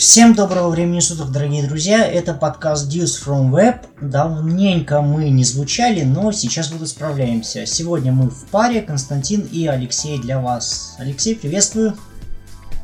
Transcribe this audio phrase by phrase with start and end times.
[0.00, 2.06] Всем доброго времени суток, дорогие друзья.
[2.06, 3.80] Это подкаст News from Web.
[4.00, 7.66] Давненько мы не звучали, но сейчас вот исправляемся.
[7.66, 10.96] Сегодня мы в паре, Константин и Алексей для вас.
[10.98, 11.98] Алексей, приветствую.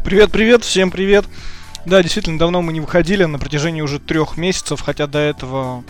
[0.04, 1.24] Привет, привет, всем привет.
[1.86, 5.84] Да, действительно, давно мы не выходили, на протяжении уже трех месяцев, хотя до этого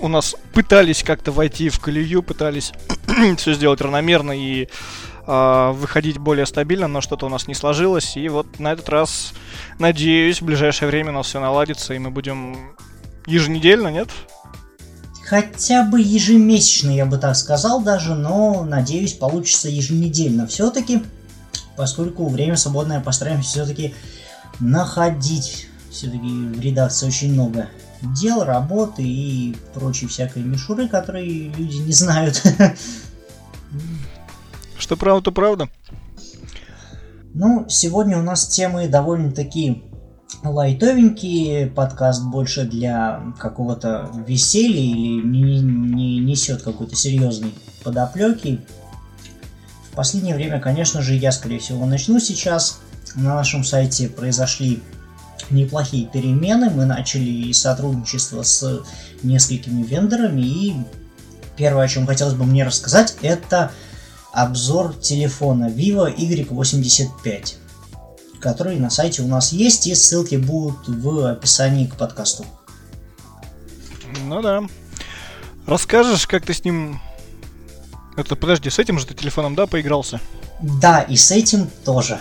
[0.00, 2.72] у нас пытались как-то войти в колею, пытались
[3.36, 4.68] все сделать равномерно и
[5.26, 8.16] э, выходить более стабильно, но что-то у нас не сложилось.
[8.16, 9.32] И вот на этот раз,
[9.78, 12.74] надеюсь, в ближайшее время у нас все наладится, и мы будем
[13.26, 14.08] еженедельно, нет?
[15.24, 21.02] Хотя бы ежемесячно, я бы так сказал даже, но надеюсь, получится еженедельно все-таки,
[21.76, 23.94] поскольку время свободное постараемся все-таки
[24.60, 25.68] находить.
[25.90, 27.68] Все-таки в редакции очень много
[28.00, 32.42] дел, работы и прочей всякой мишуры, которые люди не знают.
[34.82, 35.68] Что правда, то правда.
[37.34, 39.84] Ну, сегодня у нас темы довольно-таки
[40.42, 48.60] лайтовенькие, подкаст больше для какого-то веселья или не, не несет какой-то серьезный подоплеки.
[49.92, 52.80] В последнее время, конечно же, я, скорее всего, начну сейчас.
[53.14, 54.82] На нашем сайте произошли
[55.50, 56.70] неплохие перемены.
[56.70, 58.82] Мы начали сотрудничество с
[59.22, 60.40] несколькими вендорами.
[60.40, 60.74] И
[61.56, 63.70] первое, о чем хотелось бы мне рассказать, это
[64.32, 67.54] обзор телефона Vivo Y85,
[68.40, 72.44] который на сайте у нас есть, и ссылки будут в описании к подкасту.
[74.24, 74.62] Ну да.
[75.66, 77.00] Расскажешь, как ты с ним...
[78.16, 80.20] Это, подожди, с этим же ты телефоном, да, поигрался?
[80.60, 82.20] Да, и с этим тоже.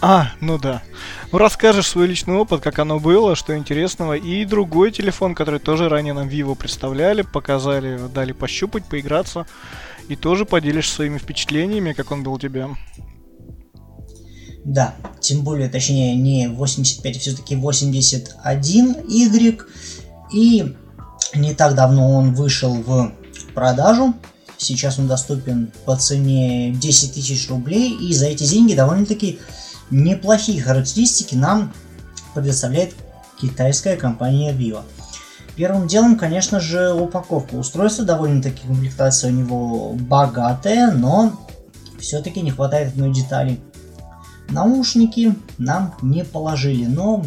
[0.00, 0.82] А, ну да.
[1.30, 4.14] Ну, расскажешь свой личный опыт, как оно было, что интересного.
[4.14, 9.46] И другой телефон, который тоже ранее нам Vivo представляли, показали, дали пощупать, поиграться.
[10.12, 12.68] И тоже поделишься своими впечатлениями, как он был у тебя.
[14.62, 19.62] Да, тем более, точнее, не 85, а все-таки 81Y.
[20.34, 20.76] И
[21.34, 23.14] не так давно он вышел в
[23.54, 24.12] продажу.
[24.58, 27.96] Сейчас он доступен по цене 10 тысяч рублей.
[27.96, 29.38] И за эти деньги довольно-таки
[29.90, 31.72] неплохие характеристики нам
[32.34, 32.94] предоставляет
[33.40, 34.82] китайская компания Vivo.
[35.56, 38.04] Первым делом, конечно же, упаковка устройства.
[38.04, 41.32] Довольно-таки комплектация у него богатая, но
[42.00, 43.60] все-таки не хватает одной детали.
[44.48, 47.24] Наушники нам не положили, но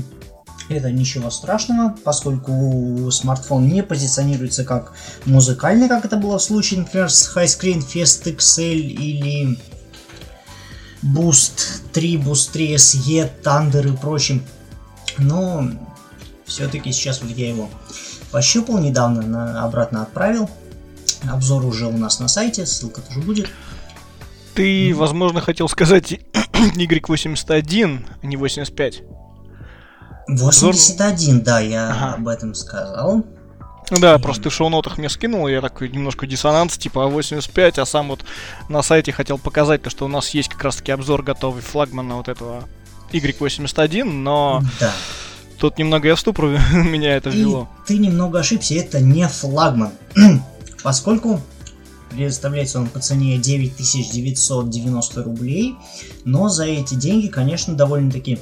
[0.70, 4.94] это ничего страшного, поскольку смартфон не позиционируется как
[5.26, 9.60] музыкальный, как это было в случае, например, с High Screen Fest XL или
[11.04, 14.44] Boost 3, Boost 3 SE, Thunder и прочим.
[15.20, 15.70] Но
[16.46, 17.70] все-таки сейчас вот я его
[18.32, 20.50] пощупал недавно, на, обратно отправил.
[21.30, 23.50] Обзор уже у нас на сайте, ссылка тоже будет.
[24.54, 26.12] Ты, возможно, хотел сказать
[26.54, 29.04] Y81, а не 85.
[30.28, 32.14] 81, да, я ага.
[32.16, 33.26] об этом сказал.
[33.92, 37.86] Ну да, просто ты в шоу-нотах мне скинул, я такой немножко диссонанс, типа 85, а
[37.86, 38.26] сам вот
[38.68, 42.28] на сайте хотел показать то, что у нас есть как раз-таки обзор готовый флагмана вот
[42.28, 42.64] этого
[43.12, 44.64] Y81, но...
[44.80, 44.92] Да.
[45.60, 47.68] Тут немного я в ступор меня это ввело.
[47.86, 49.92] И ты немного ошибся, это не флагман.
[50.84, 51.42] Поскольку
[52.10, 55.76] предоставляется он по цене 9990 рублей,
[56.24, 58.40] но за эти деньги, конечно, довольно-таки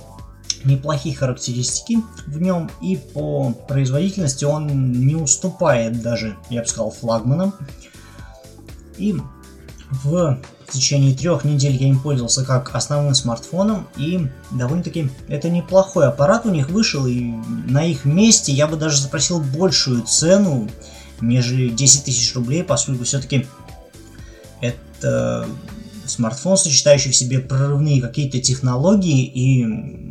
[0.63, 7.53] неплохие характеристики в нем, и по производительности он не уступает даже, я бы сказал, флагманам.
[8.97, 9.15] И
[9.89, 10.39] в
[10.73, 16.49] течение трех недель я им пользовался как основным смартфоном, и довольно-таки это неплохой аппарат у
[16.49, 17.33] них вышел, и
[17.67, 20.69] на их месте я бы даже запросил большую цену,
[21.21, 23.47] нежели 10 тысяч рублей, поскольку все-таки
[24.61, 25.47] это
[26.05, 30.03] смартфон, сочетающий в себе прорывные какие-то технологии и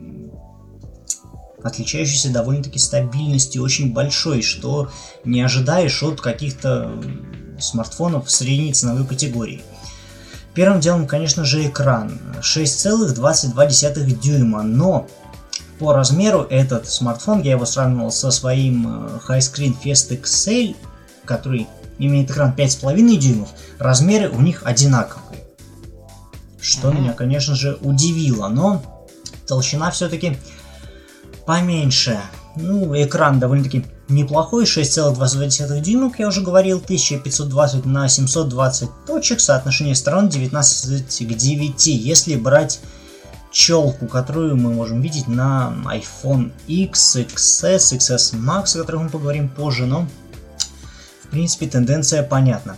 [1.62, 4.90] отличающийся довольно-таки стабильностью очень большой, что
[5.24, 6.90] не ожидаешь от каких-то
[7.60, 9.62] смартфонов средней ценовой категории.
[10.54, 15.06] Первым делом, конечно же, экран 6,22 дюйма, но
[15.78, 20.76] по размеру этот смартфон, я его сравнивал со своим э, High Screen Fest XL,
[21.24, 21.66] который
[21.98, 25.40] имеет экран 5,5 дюймов, размеры у них одинаковые.
[26.60, 27.00] Что mm-hmm.
[27.00, 28.82] меня, конечно же, удивило, но
[29.46, 30.36] толщина все-таки
[31.46, 32.20] поменьше.
[32.56, 39.94] Ну, экран довольно-таки неплохой, 6,22 дюйма, как я уже говорил, 1520 на 720 точек, соотношение
[39.94, 41.86] сторон 19 к 9.
[41.86, 42.80] Если брать
[43.50, 49.48] челку, которую мы можем видеть на iPhone X, XS, XS Max, о котором мы поговорим
[49.48, 50.06] позже, но
[51.24, 52.76] в принципе тенденция понятна.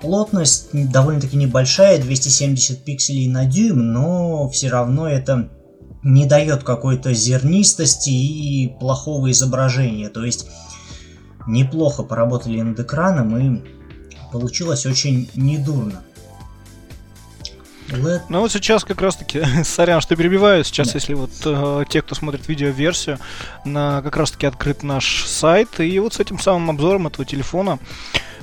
[0.00, 5.50] Плотность довольно-таки небольшая, 270 пикселей на дюйм, но все равно это
[6.02, 10.08] не дает какой-то зернистости и плохого изображения.
[10.08, 10.48] То есть
[11.46, 13.62] неплохо поработали над экраном и
[14.32, 16.02] получилось очень недурно.
[17.88, 18.22] LED.
[18.28, 20.92] Ну вот сейчас как раз таки, сорян, что перебиваю, сейчас да.
[20.94, 23.18] если вот э, те, кто смотрит видеоверсию,
[23.64, 27.78] на как раз таки открыт наш сайт, и вот с этим самым обзором этого телефона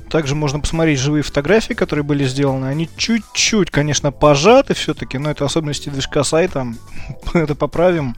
[0.09, 2.67] также можно посмотреть живые фотографии, которые были сделаны.
[2.67, 6.67] Они чуть-чуть, конечно, пожаты все-таки, но это особенности движка сайта.
[7.33, 8.15] это поправим.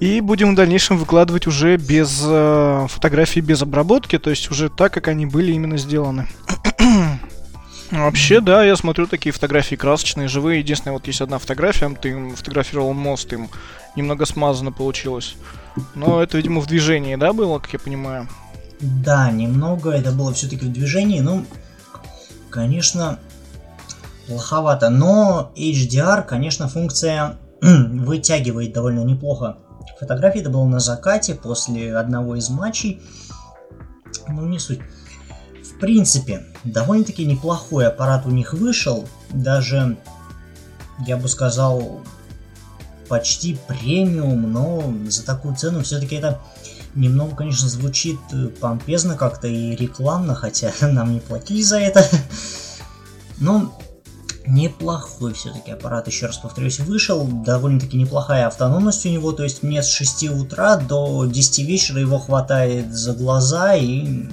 [0.00, 4.92] И будем в дальнейшем выкладывать уже без э, фотографий, без обработки, то есть уже так,
[4.92, 6.26] как они были именно сделаны.
[7.90, 10.58] Вообще, да, я смотрю такие фотографии красочные, живые.
[10.58, 13.48] Единственное, вот есть одна фотография, ты фотографировал мост, им
[13.94, 15.36] немного смазано получилось.
[15.94, 18.28] Но это, видимо, в движении, да, было, как я понимаю?
[18.80, 21.46] Да, немного это было все-таки в движении, ну,
[22.50, 23.18] конечно,
[24.26, 24.90] плоховато.
[24.90, 29.58] Но HDR, конечно, функция вытягивает довольно неплохо
[29.98, 30.40] фотографии.
[30.40, 33.00] Это было на закате после одного из матчей.
[34.28, 34.80] Ну, не суть.
[35.62, 39.06] В принципе, довольно-таки неплохой аппарат у них вышел.
[39.30, 39.96] Даже,
[41.06, 42.00] я бы сказал,
[43.08, 46.40] почти премиум, но за такую цену все-таки это
[46.94, 48.18] немного, конечно, звучит
[48.60, 52.06] помпезно как-то и рекламно, хотя нам не платили за это.
[53.38, 53.76] Но
[54.46, 57.26] неплохой все-таки аппарат, еще раз повторюсь, вышел.
[57.26, 62.18] Довольно-таки неплохая автономность у него, то есть мне с 6 утра до 10 вечера его
[62.18, 64.26] хватает за глаза, и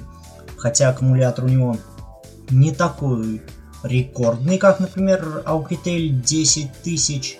[0.56, 1.76] хотя аккумулятор у него
[2.50, 3.42] не такой
[3.82, 7.38] рекордный, как, например, Alcatel 10 тысяч,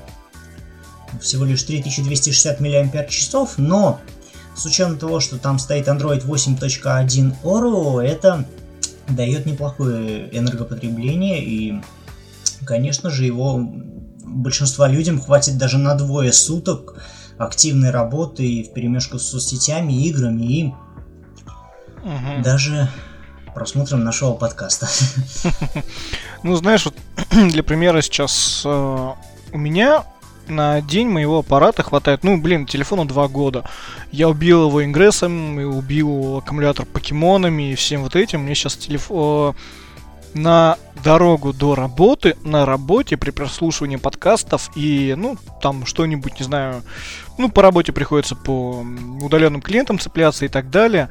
[1.21, 4.01] всего лишь 3260 мАч, но
[4.55, 8.47] с учетом того, что там стоит Android 8.1 Oro, это
[9.09, 11.81] дает неплохое энергопотребление и,
[12.65, 13.59] конечно же, его
[14.25, 17.03] большинства людям хватит даже на двое суток
[17.39, 20.75] активной работы в перемешку с соцсетями, играми и
[22.03, 22.43] угу.
[22.43, 22.89] даже
[23.55, 24.89] просмотром нашего подкаста.
[26.45, 26.97] Ну, знаешь, вот
[27.31, 28.69] для примера сейчас э,
[29.53, 30.03] у меня
[30.49, 33.65] на день моего аппарата хватает, ну, блин, телефону 2 года.
[34.11, 38.41] Я убил его ингрессом, убил аккумулятор покемонами и всем вот этим.
[38.43, 39.55] Мне сейчас телефон
[40.35, 46.83] на дорогу до работы, на работе при прослушивании подкастов и, ну, там что-нибудь, не знаю,
[47.39, 48.85] ну, по работе приходится по
[49.21, 51.09] удаленным клиентам цепляться и так далее.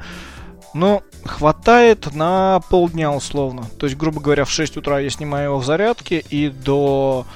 [0.74, 3.66] Но хватает на полдня условно.
[3.78, 7.26] То есть, грубо говоря, в 6 утра я снимаю его в зарядке и до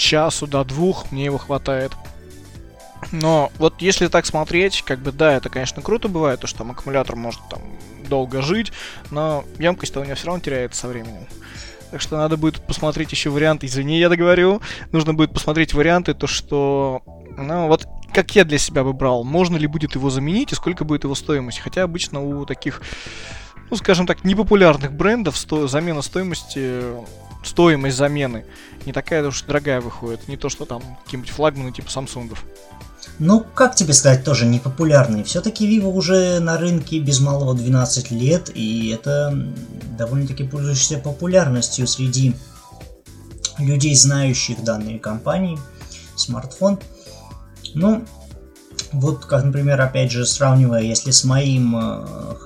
[0.00, 1.92] часу до двух мне его хватает.
[3.12, 6.70] Но вот если так смотреть, как бы да, это, конечно, круто бывает, то что там
[6.72, 7.62] аккумулятор может там
[8.08, 8.72] долго жить,
[9.10, 11.26] но емкость у него все равно теряется со временем.
[11.90, 13.66] Так что надо будет посмотреть еще варианты.
[13.66, 14.60] Извини, я договорю.
[14.92, 17.02] Нужно будет посмотреть варианты, то что...
[17.36, 21.04] Ну, вот как я для себя выбрал, можно ли будет его заменить и сколько будет
[21.04, 21.58] его стоимость.
[21.58, 22.82] Хотя обычно у таких,
[23.70, 25.66] ну, скажем так, непопулярных брендов сто...
[25.66, 26.80] замена стоимости
[27.42, 28.44] стоимость замены
[28.86, 30.28] не такая уж дорогая выходит.
[30.28, 32.44] Не то, что там какие-нибудь флагманы типа Самсунгов.
[33.18, 35.24] Ну, как тебе сказать, тоже непопулярный.
[35.24, 39.32] Все-таки Vivo уже на рынке без малого 12 лет, и это
[39.98, 42.34] довольно-таки пользующийся популярностью среди
[43.58, 45.58] людей, знающих данные компании,
[46.16, 46.78] смартфон.
[47.74, 48.04] Ну,
[48.92, 51.80] вот как, например, опять же, сравнивая, если с моим э,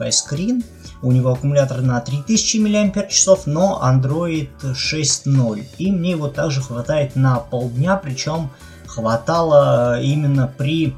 [0.01, 0.65] High Screen,
[1.03, 5.65] у него аккумулятор на 3000 мАч, но Android 6.0.
[5.79, 8.51] И мне его также хватает на полдня, причем
[8.87, 10.95] хватало именно при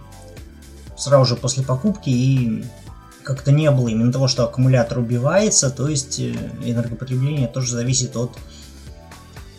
[0.97, 2.65] сразу же после покупки и
[3.23, 6.33] как-то не было именно того, что аккумулятор убивается, то есть э,
[6.65, 8.38] энергопотребление тоже зависит от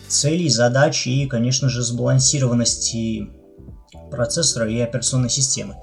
[0.08, 3.30] целей, задач и, конечно же, сбалансированности
[4.10, 5.76] процессора и операционной системы.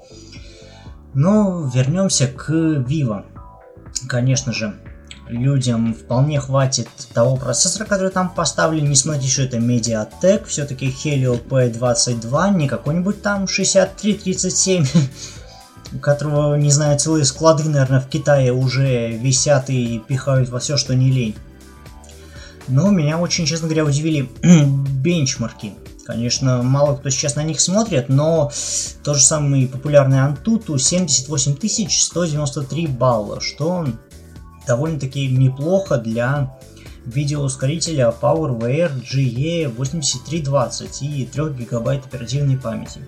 [1.14, 3.24] Но вернемся к Vivo
[4.08, 4.74] конечно же,
[5.28, 8.88] людям вполне хватит того процессора, который там поставлен.
[8.88, 14.86] Не смотрите, что это Mediatek, все-таки Helio P22, не какой-нибудь там 6337,
[15.92, 20.76] у которого, не знаю, целые склады, наверное, в Китае уже висят и пихают во все,
[20.76, 21.36] что не лень.
[22.68, 24.28] Но меня очень, честно говоря, удивили
[25.02, 25.74] бенчмарки.
[26.06, 28.52] Конечно, мало кто сейчас на них смотрит, но
[29.02, 31.56] то же самый популярный Antutu 78
[31.90, 33.88] 193 балла, что
[34.68, 36.56] довольно-таки неплохо для
[37.06, 43.00] видеоускорителя PowerVR GE8320 и 3 гигабайт оперативной памяти.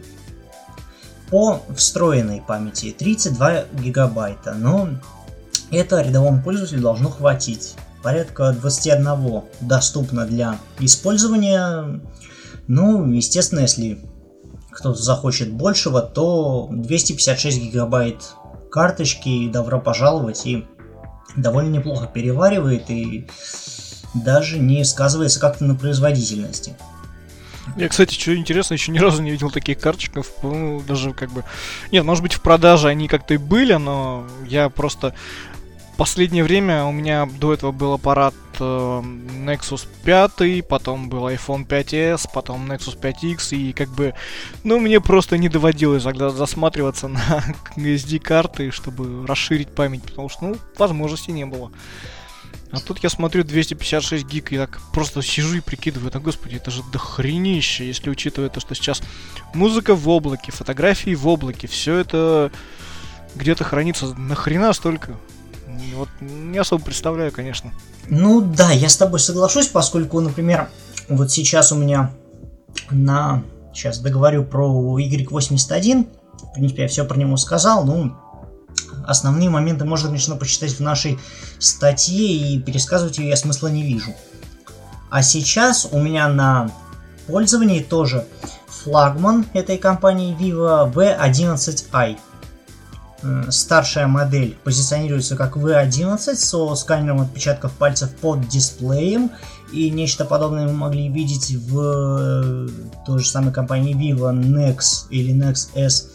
[1.30, 4.88] По встроенной памяти 32 гигабайта, но
[5.70, 7.76] это рядовому пользователю должно хватить.
[8.02, 12.00] Порядка 21 доступно для использования
[12.68, 13.98] ну, естественно, если
[14.70, 18.34] кто-то захочет большего, то 256 гигабайт
[18.70, 20.66] карточки добро пожаловать и
[21.34, 23.26] довольно неплохо переваривает и
[24.14, 26.76] даже не сказывается как-то на производительности.
[27.76, 30.28] Я, кстати, что интересно, еще ни разу не видел таких карточков.
[30.42, 31.44] Ну, даже как бы...
[31.92, 35.14] Нет, может быть, в продаже они как-то и были, но я просто...
[35.98, 42.30] Последнее время у меня до этого был аппарат э, Nexus 5, потом был iPhone 5s,
[42.32, 44.14] потом Nexus 5x, и как бы,
[44.62, 47.42] ну, мне просто не доводилось тогда засматриваться на
[47.74, 51.72] SD-карты, чтобы расширить память, потому что, ну, возможности не было.
[52.70, 56.70] А тут я смотрю 256 гиг, и так просто сижу и прикидываю, да господи, это
[56.70, 59.02] же дохренище, если учитывая то, что сейчас
[59.52, 62.52] музыка в облаке, фотографии в облаке, все это
[63.34, 64.14] где-то хранится.
[64.14, 65.16] Нахрена столько?
[65.94, 67.72] Вот не особо представляю, конечно.
[68.08, 70.68] Ну да, я с тобой соглашусь, поскольку, например,
[71.08, 72.10] вот сейчас у меня
[72.90, 73.42] на...
[73.74, 74.66] Сейчас договорю про
[74.98, 76.06] Y81.
[76.32, 77.84] В принципе, я все про него сказал.
[77.84, 78.16] Ну,
[79.06, 81.18] основные моменты можно, конечно, почитать в нашей
[81.58, 84.12] статье, и пересказывать ее я смысла не вижу.
[85.10, 86.70] А сейчас у меня на
[87.26, 88.26] пользовании тоже
[88.66, 92.18] флагман этой компании Vivo V11i.
[93.50, 99.32] Старшая модель позиционируется как V11 со сканером отпечатков пальцев под дисплеем.
[99.72, 102.68] И нечто подобное мы могли видеть в э,
[103.04, 106.10] той же самой компании Vivo Nex или Nex S.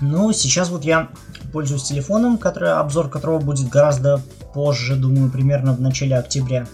[0.00, 1.08] Но сейчас вот я
[1.52, 4.22] пользуюсь телефоном, который, обзор которого будет гораздо
[4.54, 6.66] позже, думаю, примерно в начале октября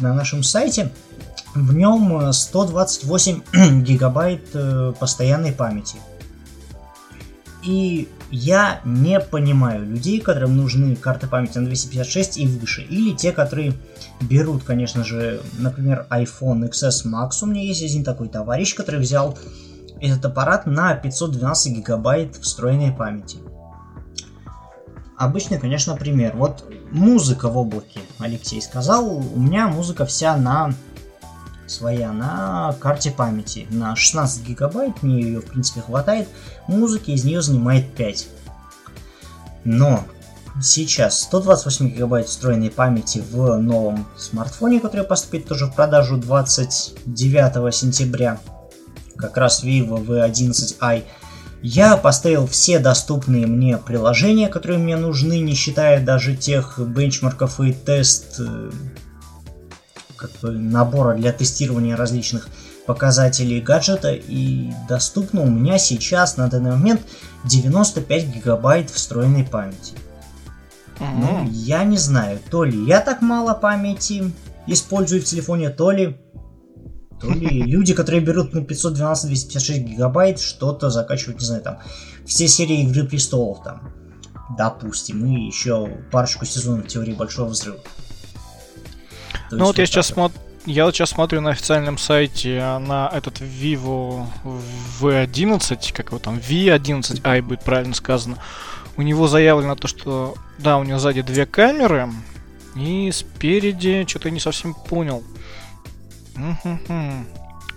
[0.00, 0.92] на нашем сайте.
[1.54, 5.96] В нем 128 гигабайт э, постоянной памяти.
[7.66, 12.82] И я не понимаю людей, которым нужны карты памяти на 256 и выше.
[12.82, 13.74] Или те, которые
[14.20, 17.42] берут, конечно же, например, iPhone XS Max.
[17.42, 19.36] У меня есть один такой товарищ, который взял
[20.00, 23.38] этот аппарат на 512 гигабайт встроенной памяти.
[25.16, 26.36] Обычный, конечно, пример.
[26.36, 30.72] Вот музыка в облаке, Алексей сказал, у меня музыка вся на
[31.66, 33.66] своя на карте памяти.
[33.70, 36.28] На 16 гигабайт, мне ее в принципе хватает.
[36.68, 38.28] Музыки из нее занимает 5.
[39.64, 40.04] Но
[40.62, 48.40] сейчас 128 гигабайт встроенной памяти в новом смартфоне, который поступит тоже в продажу 29 сентября.
[49.16, 51.04] Как раз Vivo V11i
[51.62, 57.72] я поставил все доступные мне приложения, которые мне нужны, не считая даже тех бенчмарков и
[57.72, 58.70] тест э,
[60.26, 62.48] как бы, набора для тестирования различных
[62.86, 64.12] показателей гаджета.
[64.12, 67.02] И доступно у меня сейчас на данный момент
[67.44, 69.94] 95 гигабайт встроенной памяти.
[70.98, 71.14] Mm-hmm.
[71.16, 74.32] Ну, я не знаю, то ли я так мало памяти
[74.66, 76.16] использую в телефоне, то ли
[77.20, 81.78] то ли люди, которые берут на 512-256 гигабайт, что-то закачивают, не знаю, там,
[82.26, 83.92] все серии Игры Престолов, там,
[84.56, 87.78] допустим, и еще парочку сезонов Теории Большого Взрыва.
[89.50, 93.40] Ну вот я сейчас смотрю, я вот сейчас смотрю на официальном сайте а, на этот
[93.40, 94.26] Vivo
[95.00, 98.38] V11, как его там, V11i будет правильно сказано.
[98.96, 102.10] У него заявлено то, что, да, у него сзади две камеры,
[102.74, 105.22] и спереди, что-то я не совсем понял.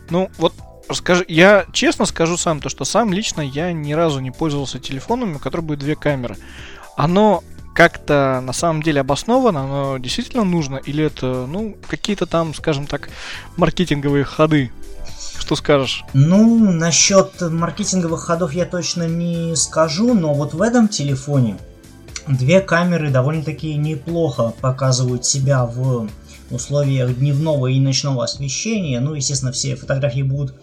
[0.09, 0.53] Ну, вот
[0.91, 5.35] скажи, я честно скажу сам, то что сам лично я ни разу не пользовался телефоном,
[5.35, 6.37] у которого будет две камеры.
[6.97, 7.43] Оно
[7.79, 13.07] как-то на самом деле обосновано, оно действительно нужно, или это, ну, какие-то там, скажем так,
[13.55, 14.69] маркетинговые ходы?
[15.37, 16.03] Что скажешь?
[16.13, 21.57] Ну, насчет маркетинговых ходов я точно не скажу, но вот в этом телефоне
[22.27, 26.09] две камеры довольно-таки неплохо показывают себя в
[26.51, 28.99] условиях дневного и ночного освещения.
[28.99, 30.53] Ну, естественно, все фотографии будут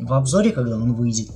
[0.00, 1.28] в обзоре, когда он выйдет.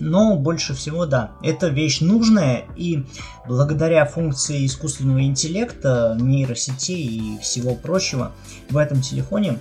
[0.00, 3.04] Но больше всего, да, это вещь нужная, и
[3.46, 8.32] благодаря функции искусственного интеллекта, нейросетей и всего прочего,
[8.70, 9.58] в этом телефоне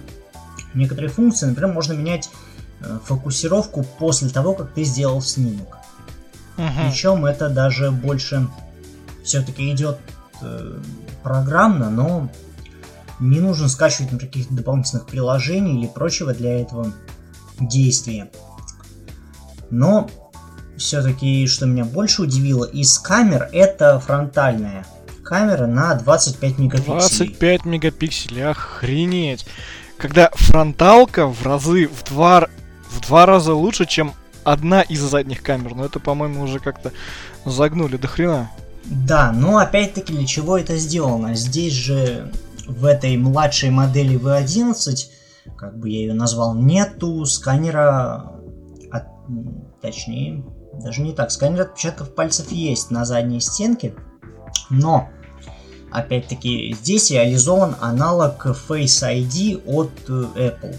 [0.73, 2.29] некоторые функции, например, можно менять
[2.81, 5.77] э, фокусировку после того, как ты сделал снимок.
[6.57, 6.89] Uh-huh.
[6.89, 8.47] Причем это даже больше
[9.23, 9.99] все-таки идет
[10.41, 10.79] э,
[11.21, 12.29] программно, но
[13.19, 16.91] не нужно скачивать на каких-то дополнительных приложений или прочего для этого
[17.59, 18.29] действия.
[19.69, 20.09] Но
[20.83, 24.85] все-таки, что меня больше удивило, из камер это фронтальная
[25.23, 26.99] камера на 25 мегапикселей.
[26.99, 29.45] 25 мегапикселей, охренеть.
[29.97, 32.47] Когда фронталка в разы, в два,
[32.89, 34.13] в два раза лучше, чем
[34.43, 35.75] одна из задних камер.
[35.75, 36.91] Но это, по-моему, уже как-то
[37.45, 38.51] загнули до хрена.
[38.83, 41.35] Да, но опять-таки для чего это сделано?
[41.35, 42.29] Здесь же
[42.67, 45.07] в этой младшей модели V11,
[45.55, 48.33] как бы я ее назвал, нету сканера
[49.81, 50.43] точнее,
[50.73, 51.31] даже не так.
[51.31, 53.95] Сканер отпечатков пальцев есть на задней стенке,
[54.69, 55.09] но
[55.91, 60.75] опять-таки здесь реализован аналог Face ID от э, Apple.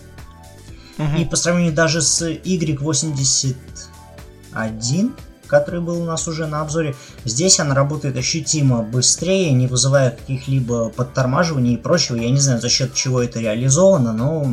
[0.98, 1.16] Угу.
[1.18, 5.12] И по сравнению даже с Y81,
[5.46, 10.90] который был у нас уже на обзоре, здесь она работает ощутимо быстрее, не вызывая каких-либо
[10.90, 12.16] подтормаживаний и прочего.
[12.16, 14.46] Я не знаю, за счет чего это реализовано, но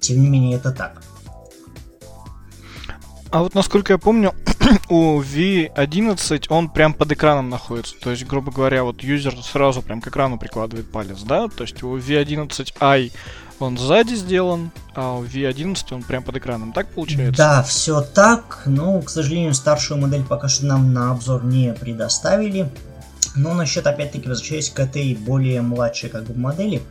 [0.00, 1.02] тем не менее это так.
[3.32, 4.34] А вот насколько я помню,
[4.90, 7.94] у V11 он прям под экраном находится.
[7.98, 11.48] То есть, грубо говоря, вот юзер сразу прям к экрану прикладывает палец, да?
[11.48, 13.10] То есть у V11i
[13.58, 16.74] он сзади сделан, а у V11 он прям под экраном.
[16.74, 17.38] Так получается?
[17.38, 18.64] Да, все так.
[18.66, 22.68] Но, к сожалению, старшую модель пока что нам на обзор не предоставили.
[23.34, 26.82] Но насчет, опять-таки, возвращаясь к этой более младшей как бы модели,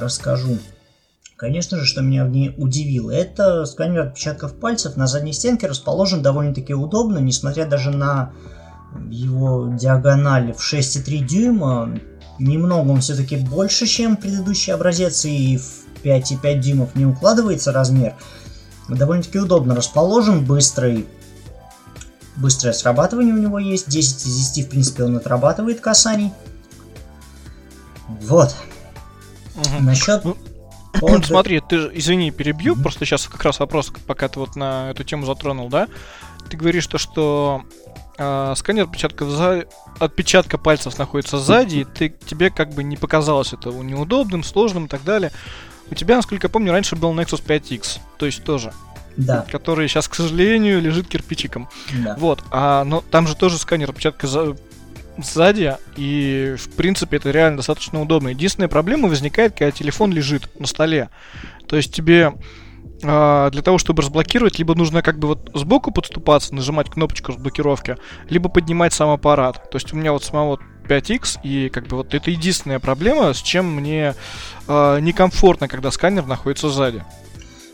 [0.00, 0.58] расскажу.
[1.36, 6.22] Конечно же, что меня в ней удивило, это сканер отпечатков пальцев на задней стенке расположен
[6.22, 8.32] довольно-таки удобно, несмотря даже на
[9.10, 12.00] его диагональ в 6,3 дюйма.
[12.38, 18.14] Немного он все-таки больше, чем предыдущий образец, и в 5,5 дюймов не укладывается размер.
[18.88, 21.06] Довольно-таки удобно расположен, быстрый
[22.36, 23.88] быстрое срабатывание у него есть.
[23.88, 26.32] 10 из 10, в принципе, он отрабатывает касаний.
[28.08, 28.54] Вот.
[29.56, 29.82] Угу.
[29.82, 30.36] Насчет ну,
[31.00, 31.26] вот.
[31.26, 35.26] Смотри, ты извини, перебью, просто сейчас как раз вопрос, пока ты вот на эту тему
[35.26, 35.88] затронул, да?
[36.48, 37.64] Ты говоришь то, что
[38.18, 39.66] э, сканер отпечатка, за...
[39.98, 44.88] отпечатка пальцев находится сзади, и ты, тебе как бы не показалось это неудобным, сложным и
[44.88, 45.32] так далее.
[45.90, 48.72] У тебя, насколько я помню, раньше был Nexus 5X, то есть тоже.
[49.16, 49.46] Да.
[49.50, 51.68] Который сейчас, к сожалению, лежит кирпичиком.
[52.04, 52.16] Да.
[52.18, 52.44] Вот.
[52.50, 54.56] А, но там же тоже сканер отпечатка за
[55.18, 58.28] сзади, и в принципе это реально достаточно удобно.
[58.28, 61.10] Единственная проблема возникает, когда телефон лежит на столе.
[61.68, 62.34] То есть тебе
[63.02, 67.96] э, для того, чтобы разблокировать, либо нужно как бы вот сбоку подступаться, нажимать кнопочку разблокировки,
[68.28, 69.70] либо поднимать сам аппарат.
[69.70, 70.58] То есть у меня вот самого
[70.88, 74.14] 5X, и как бы вот это единственная проблема, с чем мне
[74.68, 77.04] э, некомфортно, когда сканер находится сзади.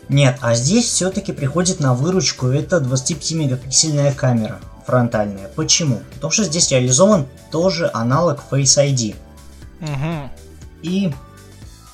[0.09, 5.47] Нет, а здесь все-таки приходит на выручку это 25-мегапиксельная камера фронтальная.
[5.55, 6.01] Почему?
[6.15, 9.15] Потому что здесь реализован тоже аналог Face ID.
[9.81, 10.29] Угу.
[10.83, 11.13] И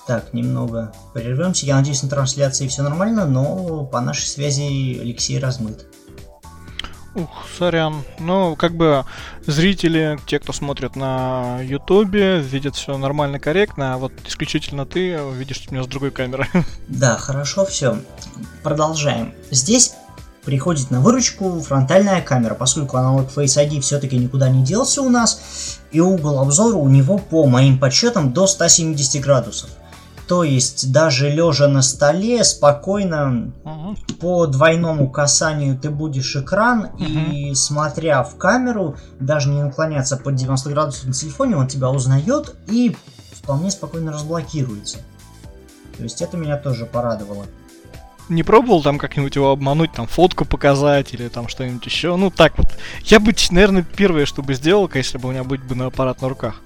[0.07, 1.67] так, немного прервемся.
[1.67, 5.85] Я надеюсь, на трансляции все нормально, но по нашей связи Алексей размыт.
[7.15, 8.03] Ух, сорян.
[8.19, 9.05] Ну, как бы
[9.45, 15.69] зрители, те, кто смотрит на Ютубе, видят все нормально, корректно, а вот исключительно ты видишь
[15.69, 16.47] меня с другой камеры.
[16.87, 17.97] Да, хорошо, все.
[18.63, 19.33] Продолжаем.
[19.51, 19.93] Здесь
[20.43, 25.79] приходит на выручку фронтальная камера, поскольку аналог Face ID все-таки никуда не делся у нас,
[25.91, 29.69] и угол обзора у него, по моим подсчетам, до 170 градусов.
[30.27, 37.33] То есть даже лежа на столе спокойно uh по двойному касанию ты будешь экран uh
[37.33, 42.55] и смотря в камеру, даже не наклоняться под 90 градусов на телефоне, он тебя узнает
[42.67, 42.95] и
[43.31, 44.99] вполне спокойно разблокируется.
[45.97, 47.45] То есть это меня тоже порадовало
[48.29, 52.15] не пробовал там как-нибудь его обмануть, там фотку показать или там что-нибудь еще?
[52.15, 52.67] Ну так вот.
[53.03, 56.21] Я бы, наверное, первое, что бы сделал, если бы у меня быть бы на аппарат
[56.21, 56.61] на руках.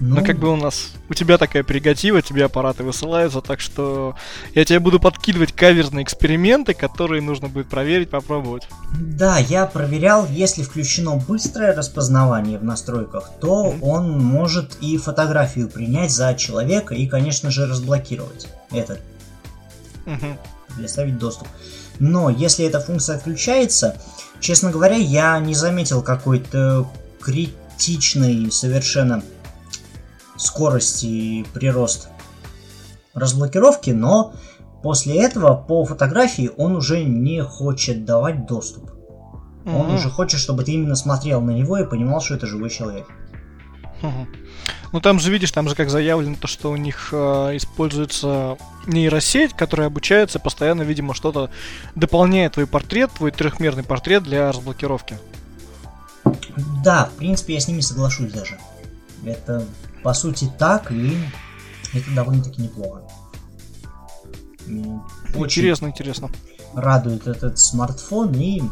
[0.00, 0.14] Ну...
[0.14, 4.16] Но как бы у нас, у тебя такая прерогатива, тебе аппараты высылаются, так что
[4.54, 8.66] я тебе буду подкидывать каверзные эксперименты, которые нужно будет проверить, попробовать.
[8.98, 13.78] Да, я проверял, если включено быстрое распознавание в настройках, то mm-hmm.
[13.82, 19.02] он может и фотографию принять за человека и, конечно же, разблокировать этот.
[20.06, 20.38] Mm-hmm
[20.74, 21.48] предоставить доступ.
[21.98, 23.96] Но если эта функция отключается,
[24.40, 26.88] честно говоря, я не заметил какой-то
[27.20, 29.22] критичной совершенно
[30.36, 32.08] скорости прирост
[33.14, 34.34] разблокировки, но
[34.82, 38.90] после этого по фотографии он уже не хочет давать доступ.
[39.64, 39.76] Mm-hmm.
[39.76, 43.06] Он уже хочет, чтобы ты именно смотрел на него и понимал, что это живой человек.
[44.92, 49.52] Ну там же, видишь, там же как заявлено то, что у них э, используется нейросеть,
[49.52, 51.50] которая обучается постоянно, видимо, что-то
[51.94, 55.18] дополняет твой портрет, твой трехмерный портрет для разблокировки.
[56.82, 58.58] Да, в принципе, я с ними соглашусь даже.
[59.24, 59.64] Это
[60.02, 61.16] по сути так, и
[61.92, 63.02] это довольно-таки неплохо.
[65.34, 66.30] Очень интересно, интересно.
[66.74, 68.62] Радует этот смартфон, и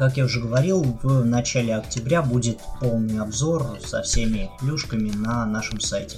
[0.00, 5.78] как я уже говорил, в начале октября будет полный обзор со всеми плюшками на нашем
[5.78, 6.16] сайте.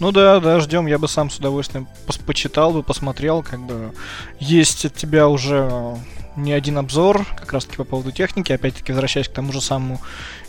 [0.00, 0.88] Ну да, да, ждем.
[0.88, 3.92] Я бы сам с удовольствием пос почитал бы, посмотрел, как бы
[4.40, 5.96] есть от тебя уже
[6.34, 8.50] не один обзор, как раз таки по поводу техники.
[8.50, 10.00] Опять-таки, возвращаясь к тому же самому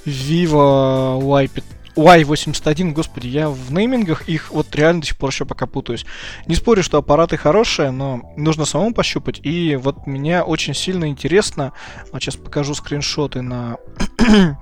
[0.08, 1.52] Vivo Y
[1.97, 6.05] Y81, господи, я в неймингах их вот реально до сих пор еще пока путаюсь.
[6.45, 9.39] Не спорю, что аппараты хорошие, но нужно самому пощупать.
[9.43, 11.73] И вот меня очень сильно интересно,
[12.12, 13.77] вот сейчас покажу скриншоты на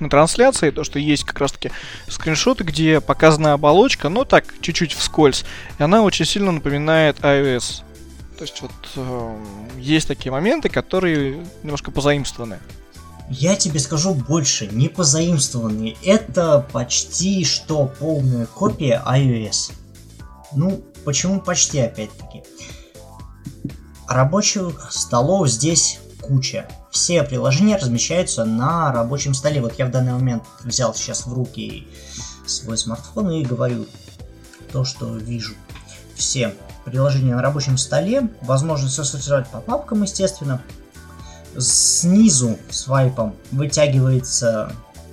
[0.00, 1.72] на трансляции, то, что есть как раз-таки
[2.08, 5.44] скриншоты, где показана оболочка, но так, чуть-чуть вскользь,
[5.78, 7.82] и она очень сильно напоминает iOS.
[8.38, 9.36] То есть вот э,
[9.78, 12.58] есть такие моменты, которые немножко позаимствованы.
[13.30, 15.96] Я тебе скажу больше, не позаимствованные.
[16.02, 19.72] Это почти что полная копия iOS.
[20.52, 22.42] Ну, почему почти опять-таки?
[24.08, 26.68] Рабочих столов здесь куча.
[26.90, 29.60] Все приложения размещаются на рабочем столе.
[29.60, 31.86] Вот я в данный момент взял сейчас в руки
[32.46, 33.86] свой смартфон и говорю
[34.72, 35.54] то, что вижу.
[36.16, 36.52] Все
[36.84, 40.60] приложения на рабочем столе, возможность сортировать по папкам, естественно,
[41.58, 44.72] снизу свайпом вытягивается,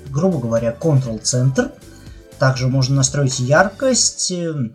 [0.10, 1.72] грубо говоря, Control-центр.
[2.40, 4.70] Также можно настроить яркость, э,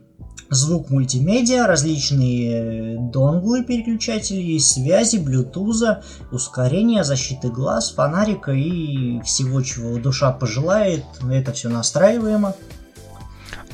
[0.51, 10.33] звук мультимедиа, различные донглы, переключатели, связи, блютуза, ускорение, защиты глаз, фонарика и всего, чего душа
[10.33, 11.05] пожелает.
[11.31, 12.55] Это все настраиваемо.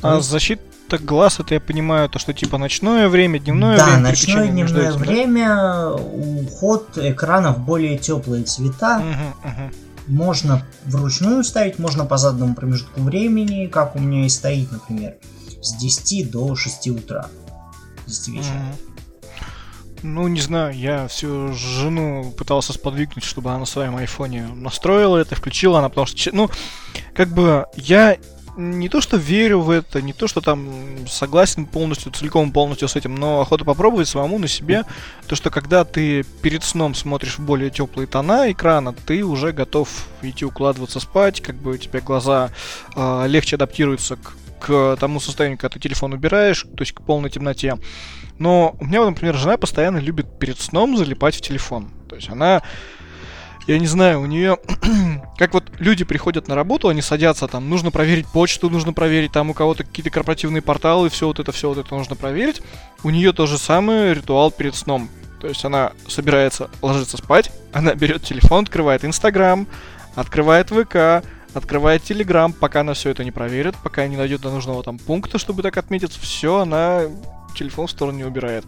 [0.01, 0.29] А есть...
[0.89, 4.03] так глаз, это я понимаю, то, что типа ночное время, дневное да, время.
[4.03, 8.99] Да, ночное дневное время, уход экрана в более теплые цвета.
[8.99, 9.71] Угу, угу.
[10.07, 15.15] Можно вручную ставить, можно по заданному промежутку времени, как у меня и стоит, например,
[15.61, 17.27] с 10 до 6 утра.
[18.07, 18.55] С 10 вечера.
[18.55, 18.89] Угу.
[20.01, 25.35] Ну, не знаю, я всю жену пытался сподвигнуть, чтобы она на своем айфоне настроила это,
[25.35, 26.49] включила она, потому что, ну,
[27.13, 28.17] как бы я
[28.59, 32.95] не то, что верю в это, не то, что там согласен полностью, целиком полностью с
[32.95, 34.83] этим, но охота попробовать самому на себе,
[35.27, 39.89] то, что когда ты перед сном смотришь в более теплые тона экрана, ты уже готов
[40.21, 42.51] идти укладываться спать, как бы у тебя глаза
[42.95, 47.29] э, легче адаптируются к, к тому состоянию, когда ты телефон убираешь, то есть к полной
[47.29, 47.77] темноте.
[48.39, 51.91] Но у меня, например, жена постоянно любит перед сном залипать в телефон.
[52.09, 52.61] То есть она
[53.69, 54.57] я не знаю, у нее,
[55.37, 59.51] как вот люди приходят на работу, они садятся там, нужно проверить почту, нужно проверить там
[59.51, 62.63] у кого-то какие-то корпоративные порталы, все вот это, все вот это нужно проверить.
[63.03, 65.07] У нее то же самое ритуал перед сном.
[65.39, 69.67] То есть она собирается ложиться спать, она берет телефон, открывает Инстаграм,
[70.15, 74.81] открывает ВК, открывает Телеграм, пока она все это не проверит, пока не найдет до нужного
[74.81, 77.03] там пункта, чтобы так отметиться, все, она
[77.55, 78.65] телефон в сторону не убирает.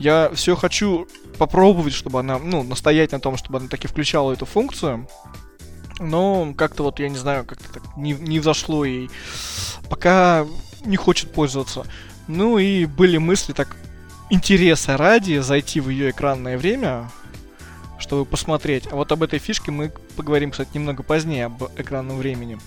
[0.00, 4.46] Я все хочу попробовать, чтобы она, ну, настоять на том, чтобы она таки включала эту
[4.46, 5.06] функцию.
[5.98, 9.08] Но как-то вот, я не знаю, как-то так не, не взошло и
[9.90, 10.46] пока
[10.86, 11.84] не хочет пользоваться.
[12.28, 13.76] Ну и были мысли так
[14.30, 17.10] интереса ради зайти в ее экранное время,
[17.98, 18.88] чтобы посмотреть.
[18.90, 22.58] А вот об этой фишке мы поговорим, кстати, немного позднее, об экранном времени.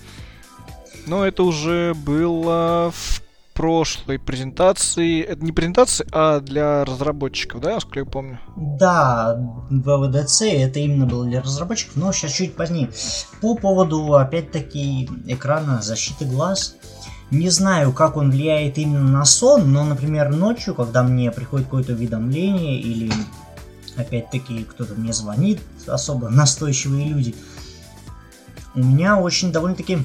[1.06, 3.23] Но это уже было в
[3.54, 5.22] прошлой презентации.
[5.22, 8.40] Это не презентации, а для разработчиков, да, насколько я помню?
[8.56, 9.36] Да,
[9.70, 12.90] в ВДЦ это именно было для разработчиков, но сейчас чуть позднее.
[13.40, 16.76] По поводу, опять-таки, экрана защиты глаз.
[17.30, 21.92] Не знаю, как он влияет именно на сон, но, например, ночью, когда мне приходит какое-то
[21.92, 23.10] уведомление или
[23.96, 27.34] опять-таки кто-то мне звонит, особо настойчивые люди,
[28.74, 29.98] у меня очень довольно-таки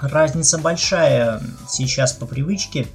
[0.00, 2.86] разница большая сейчас по привычке.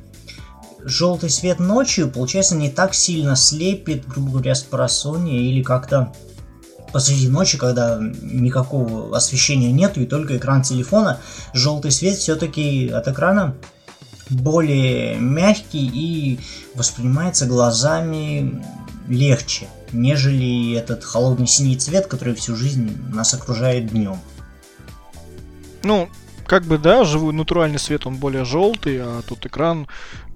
[0.83, 6.13] Желтый свет ночью, получается, не так сильно слепит, грубо говоря, с просонья или как-то
[6.93, 11.19] посреди ночи, когда никакого освещения нету и только экран телефона,
[11.53, 13.55] желтый свет все-таки от экрана
[14.29, 16.39] более мягкий и
[16.73, 18.63] воспринимается глазами
[19.07, 24.19] легче, нежели этот холодный синий цвет, который всю жизнь нас окружает днем.
[25.83, 26.09] Ну,
[26.47, 29.87] как бы, да, живой натуральный свет, он более желтый, а тут экран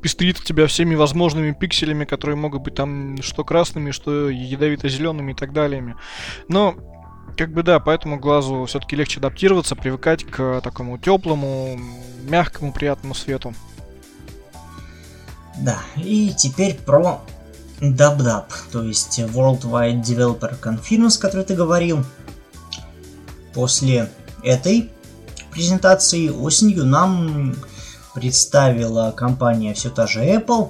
[0.02, 5.54] пестрит тебя всеми возможными пикселями, которые могут быть там что красными, что ядовито-зелеными и так
[5.54, 5.96] далее.
[6.48, 6.76] Но,
[7.38, 11.80] как бы, да, поэтому глазу все-таки легче адаптироваться, привыкать к такому теплому,
[12.24, 13.54] мягкому, приятному свету.
[15.58, 17.22] Да, и теперь про
[17.82, 22.04] DubDub, то есть Worldwide Developer Conference, который ты говорил.
[23.54, 24.10] После
[24.44, 24.90] этой
[25.60, 27.54] презентации осенью нам
[28.14, 30.70] представила компания все та же Apple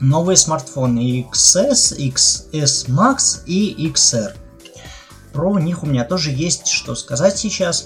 [0.00, 4.32] новые смартфоны XS, XS Max и XR.
[5.34, 7.84] Про них у меня тоже есть что сказать сейчас,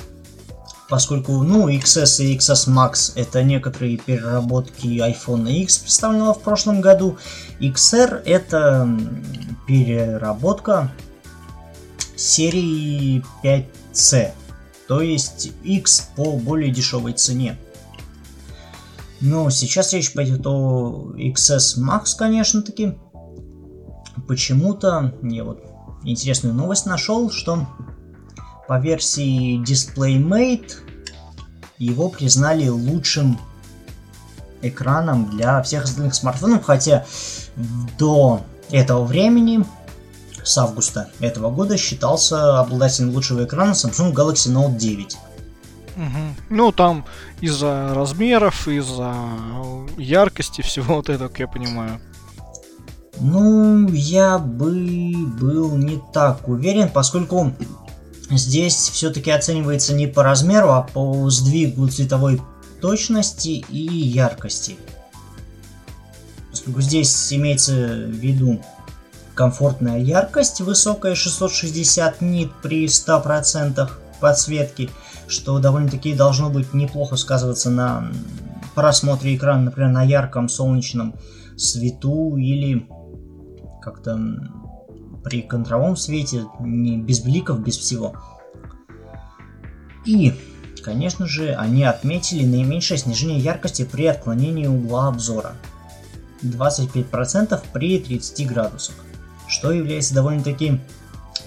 [0.89, 7.19] поскольку, ну, XS и XS Max это некоторые переработки iPhone X, представленного в прошлом году.
[7.59, 8.89] XR это
[9.67, 10.93] переработка
[12.15, 14.31] серии 5C,
[14.91, 17.57] то есть X по более дешевой цене.
[19.21, 22.99] Но сейчас речь пойдет о XS Max, конечно таки.
[24.27, 25.63] Почему-то я вот
[26.03, 27.69] интересную новость нашел, что
[28.67, 30.73] по версии DisplayMate
[31.79, 33.39] его признали лучшим
[34.61, 37.07] экраном для всех остальных смартфонов, хотя
[37.97, 38.41] до
[38.73, 39.65] этого времени,
[40.45, 45.17] с августа этого года, считался обладателем лучшего экрана Samsung Galaxy Note 9.
[45.97, 46.07] Угу.
[46.51, 47.05] Ну, там
[47.41, 49.15] из-за размеров, из-за
[49.99, 52.01] яркости всего вот этого, как я понимаю.
[53.21, 57.53] Ну, я бы был не так уверен, поскольку
[58.31, 62.41] здесь все-таки оценивается не по размеру, а по сдвигу цветовой
[62.81, 64.77] точности и яркости.
[66.51, 68.61] Поскольку здесь имеется в виду
[69.41, 73.89] комфортная яркость, высокая 660 нит при 100%
[74.21, 74.91] подсветки,
[75.29, 78.13] что довольно-таки должно быть неплохо сказываться на
[78.75, 81.15] просмотре экрана, например, на ярком солнечном
[81.57, 82.87] свету или
[83.81, 84.21] как-то
[85.25, 88.17] при контровом свете, не без бликов, без всего.
[90.05, 90.35] И
[90.83, 95.53] Конечно же, они отметили наименьшее снижение яркости при отклонении угла обзора.
[96.43, 98.95] 25% при 30 градусах,
[99.51, 100.81] что является довольно-таки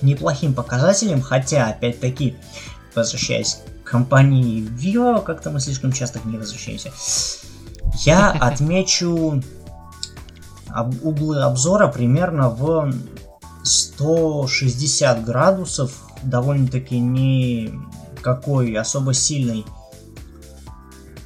[0.01, 2.35] неплохим показателем, хотя, опять-таки,
[2.93, 6.91] возвращаясь к компании Vivo, как-то мы слишком часто к ней возвращаемся,
[8.05, 9.41] я отмечу
[11.01, 12.93] углы обзора примерно в
[13.63, 15.91] 160 градусов,
[16.23, 17.71] довольно-таки не
[18.21, 19.65] какой особо сильный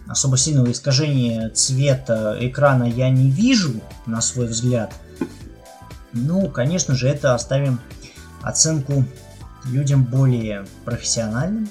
[0.07, 3.73] особо сильного искажения цвета экрана я не вижу,
[4.05, 4.93] на свой взгляд.
[6.25, 7.79] Ну, конечно же, это оставим
[8.41, 9.05] оценку
[9.65, 11.69] людям более профессиональным.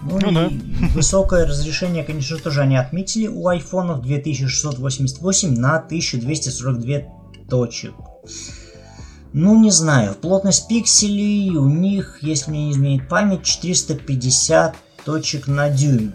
[0.00, 0.50] Ну, ну да.
[0.94, 6.98] высокое разрешение, конечно, тоже они отметили у айфонов 2688 на 1242
[7.48, 7.94] точек.
[9.32, 15.68] Ну, не знаю, плотность пикселей у них, если мне не изменит память, 450 точек на
[15.68, 16.14] дюйм.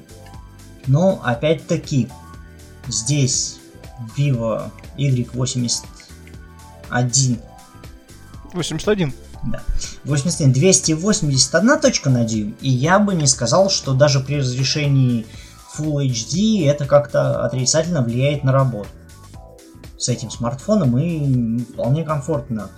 [0.87, 2.07] Но, опять-таки,
[2.87, 3.59] здесь
[4.17, 5.83] Vivo Y81
[8.53, 9.13] 81.
[9.43, 9.61] Да.
[10.03, 10.53] 81.
[10.53, 12.55] 281 точка на дюйм.
[12.61, 15.25] И я бы не сказал, что даже при разрешении
[15.77, 18.89] Full HD это как-то отрицательно влияет на работу
[19.97, 22.69] с этим смартфоном и вполне комфортно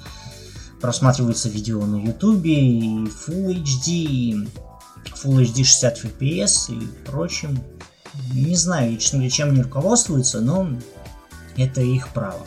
[0.82, 4.48] просматриваются видео на YouTube, и Full HD, и
[5.24, 7.58] Full HD 60 FPS и прочим.
[8.34, 10.68] Не знаю, честно говоря, чем они руководствуются, но
[11.56, 12.46] это их право.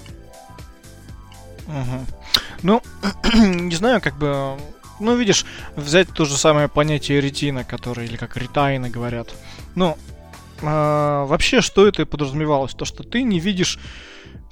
[2.63, 2.83] Ну,
[3.35, 4.57] не знаю, как бы...
[4.99, 5.45] Ну, видишь,
[5.77, 9.29] взять то же самое понятие ретина, которое, или как ретайна говорят.
[9.75, 9.99] Ну,
[10.63, 12.73] э, вообще, что это подразумевалось?
[12.73, 13.79] То, что ты не видишь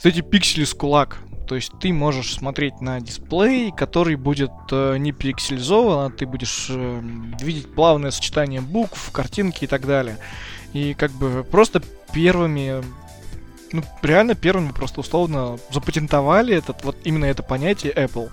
[0.03, 1.19] эти пиксели с кулак.
[1.47, 6.69] То есть ты можешь смотреть на дисплей, который будет э, не пикселизован, а ты будешь
[6.71, 7.01] э,
[7.41, 10.19] видеть плавное сочетание букв, картинки и так далее.
[10.73, 11.83] И как бы просто
[12.15, 12.83] первыми,
[13.73, 18.31] ну реально первыми просто условно запатентовали этот вот именно это понятие Apple.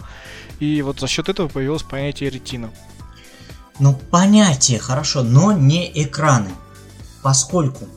[0.59, 2.69] И вот за счет этого появилось понятие ретина.
[3.79, 6.51] Ну понятие хорошо, но не экраны.
[7.23, 7.87] Поскольку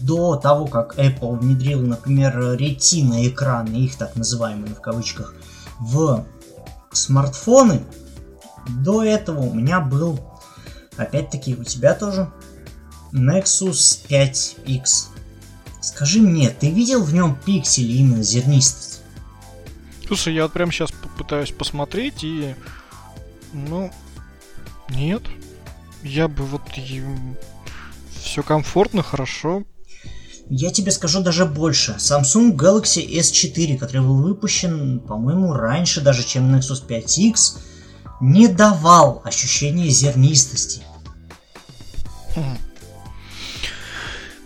[0.00, 5.34] до того, как Apple внедрил, например, Retina экраны, их так называемые в кавычках,
[5.78, 6.24] в
[6.92, 7.82] смартфоны,
[8.68, 10.20] до этого у меня был,
[10.96, 12.30] опять-таки, у тебя тоже,
[13.12, 15.07] Nexus 5X.
[15.88, 19.00] Скажи мне, ты видел в нем пиксели именно зернистость?
[20.06, 22.54] Слушай, я вот прямо сейчас попытаюсь посмотреть и...
[23.54, 23.90] Ну,
[24.90, 25.22] нет.
[26.02, 26.60] Я бы вот...
[28.20, 29.64] Все комфортно, хорошо.
[30.50, 31.96] Я тебе скажу даже больше.
[31.98, 37.60] Samsung Galaxy S4, который был выпущен, по-моему, раньше даже, чем Nexus 5X,
[38.20, 40.82] не давал ощущения зернистости.
[42.36, 42.58] Хм.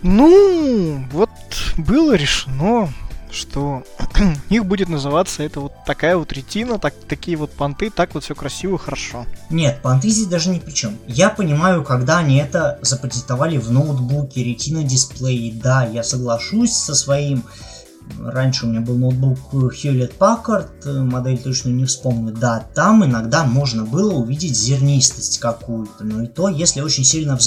[0.03, 1.29] Ну, вот
[1.77, 2.89] было решено
[3.33, 3.83] что
[4.49, 8.35] их будет называться это вот такая вот ретина, так, такие вот понты, так вот все
[8.35, 9.25] красиво, хорошо.
[9.49, 10.97] Нет, понты здесь даже ни при чем.
[11.07, 17.43] Я понимаю, когда они это запатентовали в ноутбуке, ретина дисплей, да, я соглашусь со своим
[18.19, 22.33] Раньше у меня был ноутбук Hewlett Packard, модель точно не вспомню.
[22.33, 27.37] Да, там иногда можно было увидеть зернистость какую-то, но и то, если очень сильно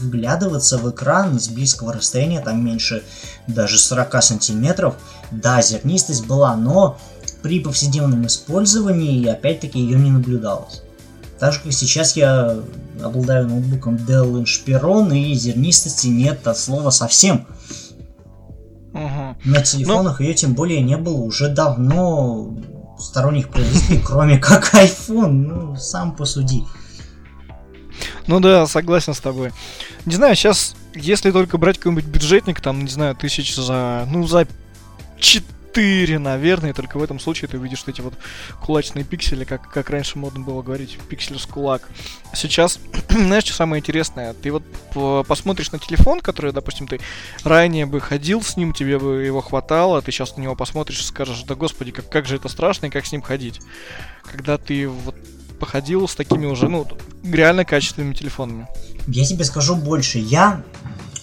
[0.00, 3.02] вглядываться в экран с близкого расстояния, там меньше
[3.46, 4.96] даже 40 сантиметров,
[5.30, 6.98] да, зернистость была, но
[7.42, 10.82] при повседневном использовании опять-таки ее не наблюдалось.
[11.38, 12.58] Так же, как сейчас я
[13.02, 17.46] обладаю ноутбуком Dell Inspiron, и зернистости нет от слова совсем.
[19.46, 22.52] На телефонах ее тем более не было уже давно
[22.98, 25.30] сторонних производителей, кроме как iPhone.
[25.30, 26.64] Ну, сам посуди.
[28.26, 29.52] Ну да, согласен с тобой.
[30.04, 34.48] Не знаю, сейчас, если только брать какой-нибудь бюджетник, там, не знаю, тысяч за, ну, за
[35.18, 38.14] 4, наверное, и только в этом случае ты увидишь эти вот
[38.62, 41.88] кулачные пиксели, как, как раньше модно было говорить, пиксель с кулак.
[42.34, 44.34] Сейчас, знаешь, что самое интересное?
[44.34, 44.62] Ты вот
[45.26, 47.00] посмотришь на телефон, который, допустим, ты
[47.44, 51.04] ранее бы ходил с ним, тебе бы его хватало, ты сейчас на него посмотришь и
[51.04, 53.60] скажешь, да господи, как, как же это страшно и как с ним ходить.
[54.24, 55.14] Когда ты вот
[55.58, 56.86] походил с такими уже, ну,
[57.24, 58.68] реально качественными телефонами.
[59.06, 60.18] Я тебе скажу больше.
[60.18, 60.62] Я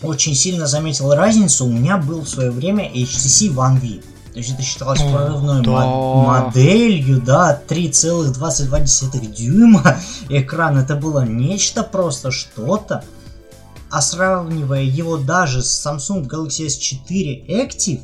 [0.02, 1.66] очень сильно заметил разницу.
[1.66, 4.13] У меня был в свое время HTC One V.
[4.34, 5.86] То есть это считалось прорывной да.
[5.86, 9.98] моделью, да, 3,22 дюйма
[10.30, 10.78] экран.
[10.78, 13.04] Это было нечто просто, что-то.
[13.92, 18.02] А сравнивая его даже с Samsung Galaxy S4 Active,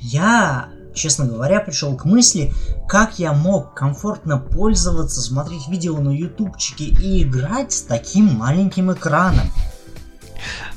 [0.00, 2.52] я честно говоря, пришел к мысли,
[2.88, 9.50] как я мог комфортно пользоваться, смотреть видео на ютубчике и играть с таким маленьким экраном.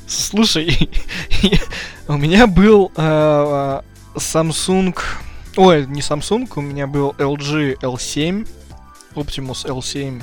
[0.06, 0.90] Слушай,
[2.08, 3.80] у меня был э,
[4.18, 4.96] Samsung...
[5.56, 8.48] Ой, не Samsung, у меня был LG L7,
[9.14, 10.22] Optimus L7.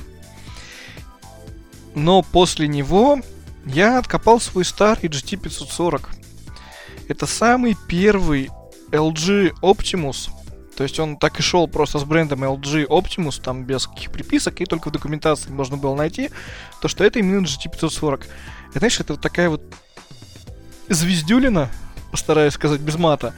[1.95, 3.19] Но после него
[3.65, 6.07] я откопал свой старый GT540.
[7.07, 8.49] Это самый первый
[8.91, 10.29] LG Optimus,
[10.75, 14.59] то есть он так и шел просто с брендом LG Optimus, там без каких приписок,
[14.59, 16.29] и только в документации можно было найти,
[16.81, 18.25] то что это именно GT540.
[18.73, 19.61] И знаешь, это вот такая вот
[20.89, 21.69] звездюлина,
[22.11, 23.33] постараюсь сказать без мата.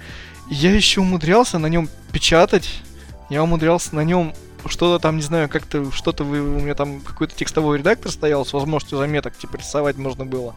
[0.50, 2.82] Я еще умудрялся на нем печатать,
[3.30, 4.34] я умудрялся на нем
[4.66, 8.52] что-то там, не знаю, как-то что-то вы, у меня там какой-то текстовой редактор стоял с
[8.52, 10.56] возможностью заметок, типа рисовать можно было.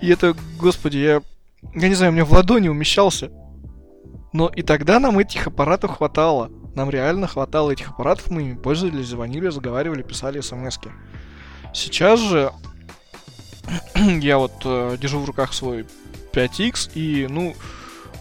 [0.00, 1.22] И это, господи, я,
[1.74, 3.30] я не знаю, у меня в ладони умещался
[4.36, 6.50] но и тогда нам этих аппаратов хватало.
[6.74, 10.90] Нам реально хватало этих аппаратов, мы ими пользовались, звонили, разговаривали, писали смс -ки.
[11.72, 12.52] Сейчас же
[13.94, 15.86] я вот э, держу в руках свой
[16.34, 17.54] 5X и, ну,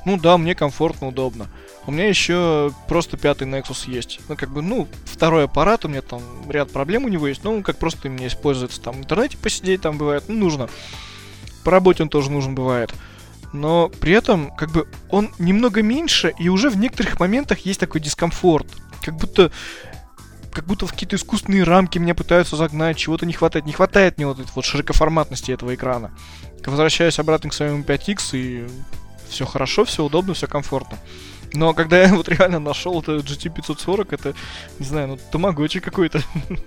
[0.05, 1.47] ну да, мне комфортно, удобно.
[1.85, 4.19] У меня еще просто пятый Nexus есть.
[4.29, 7.61] Ну, как бы, ну, второй аппарат, у меня там ряд проблем у него есть, ну,
[7.61, 10.69] как просто мне используется там в интернете посидеть, там бывает, ну, нужно.
[11.63, 12.93] По работе он тоже нужен бывает
[13.55, 18.01] но при этом как бы он немного меньше, и уже в некоторых моментах есть такой
[18.01, 18.67] дискомфорт.
[19.01, 19.51] Как будто
[20.51, 23.65] как будто в какие-то искусственные рамки меня пытаются загнать, чего-то не хватает.
[23.65, 26.11] Не хватает мне вот этой вот широкоформатности этого экрана.
[26.65, 28.67] Возвращаюсь обратно к своему 5X, и
[29.29, 30.97] все хорошо, все удобно, все комфортно.
[31.53, 34.33] Но когда я вот реально нашел это GT540, это,
[34.79, 36.21] не знаю, ну, тамагочи какой-то.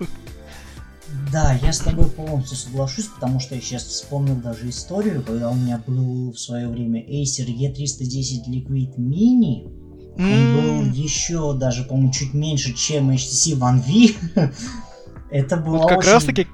[1.31, 5.55] Да, я с тобой полностью соглашусь, потому что я сейчас вспомнил даже историю, когда у
[5.55, 9.65] меня был в свое время Acer E310 Liquid Mini.
[10.17, 10.85] Он mm.
[10.85, 13.81] был еще даже, по-моему, чуть меньше, чем HTC One
[14.35, 14.51] V.
[15.31, 16.11] Это было вот как очень...
[16.11, 16.47] раз таки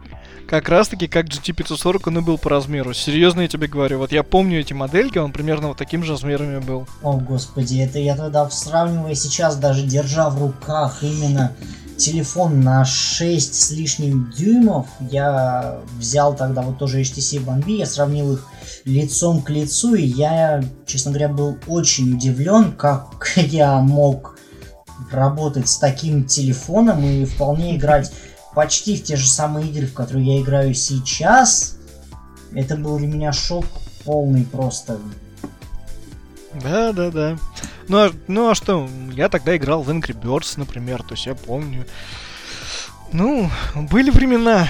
[0.47, 2.93] как раз таки как GT540 он и был по размеру.
[2.93, 3.99] Серьезно я тебе говорю.
[3.99, 6.88] Вот я помню эти модельки, он примерно вот таким же размерами был.
[7.01, 11.51] О, господи, это я тогда сравнивая сейчас, даже держа в руках именно
[11.97, 14.88] телефон на 6 с лишним дюймов.
[14.99, 18.47] Я взял тогда вот тоже HTC V, я сравнил их
[18.86, 24.38] лицом к лицу, и я, честно говоря, был очень удивлен, как я мог
[25.12, 28.12] работать с таким телефоном и вполне играть
[28.56, 31.78] почти в те же самые игры, в которые я играю сейчас.
[32.54, 33.65] Это был для меня шок
[34.06, 34.98] полный просто.
[36.63, 37.38] Да, да, да.
[37.88, 41.36] Ну а, ну а что, я тогда играл в Angry Birds, например, то есть я
[41.36, 41.86] помню.
[43.12, 44.68] Ну, были времена,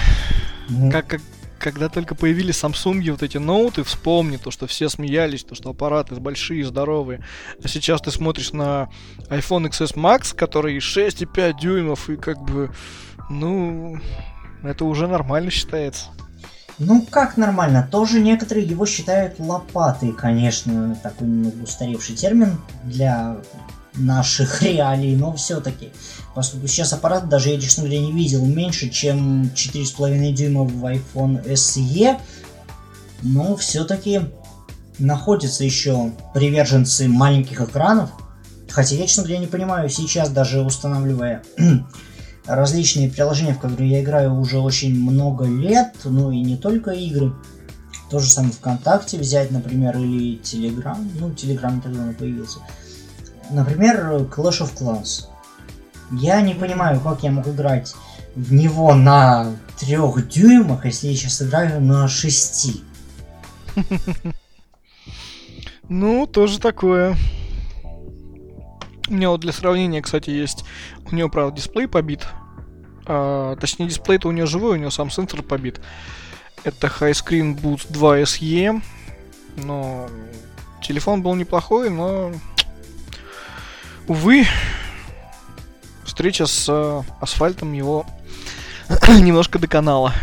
[0.68, 0.90] mm.
[0.90, 1.20] как, как,
[1.58, 6.14] когда только появились Samsung вот эти ноуты, вспомни то, что все смеялись, то, что аппараты
[6.16, 7.24] большие, здоровые.
[7.62, 8.88] А сейчас ты смотришь на
[9.28, 12.72] iPhone XS Max, который 6,5 дюймов, и как бы,
[13.28, 13.98] ну,
[14.62, 16.06] это уже нормально считается.
[16.78, 17.88] Ну, как нормально?
[17.90, 23.38] Тоже некоторые его считают лопатой, конечно, такой немного устаревший термин для
[23.94, 25.90] наших реалий, но все-таки.
[26.34, 31.42] Поскольку сейчас аппарат, даже я, честно говоря, не видел меньше, чем 4,5 дюйма в iPhone
[31.46, 32.20] SE,
[33.22, 34.20] но все-таки
[34.98, 38.10] находятся еще приверженцы маленьких экранов.
[38.68, 41.42] Хотя я, честно говоря, не понимаю, сейчас даже устанавливая
[42.46, 47.32] различные приложения, в которые я играю уже очень много лет, ну и не только игры.
[48.10, 51.08] То же самое ВКонтакте взять, например, или Телеграм.
[51.18, 52.60] Ну, Телеграм тогда он появился.
[53.50, 55.26] Например, Clash of Clans.
[56.12, 57.94] Я не понимаю, как я мог играть
[58.36, 62.82] в него на трех дюймах, если я сейчас играю на шести.
[65.88, 67.16] Ну, тоже такое.
[69.08, 70.64] У меня вот для сравнения, кстати, есть...
[71.10, 72.26] У него, правда, дисплей побит.
[73.06, 75.80] А, точнее, дисплей-то у него живой, у него сам сенсор побит.
[76.64, 78.82] Это High Screen Boost 2 SE.
[79.56, 80.08] Но
[80.82, 82.32] телефон был неплохой, но...
[84.08, 84.46] Увы,
[86.04, 88.06] встреча с э, асфальтом его
[89.08, 90.14] немножко доконала.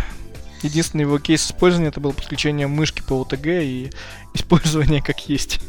[0.61, 3.91] Единственный его кейс использования это было подключение мышки по ОТГ и
[4.33, 5.59] использование как есть.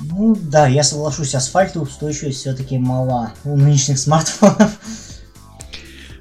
[0.00, 4.78] Ну да, я соглашусь, асфальту устойчивость все-таки мала у нынешних смартфонов.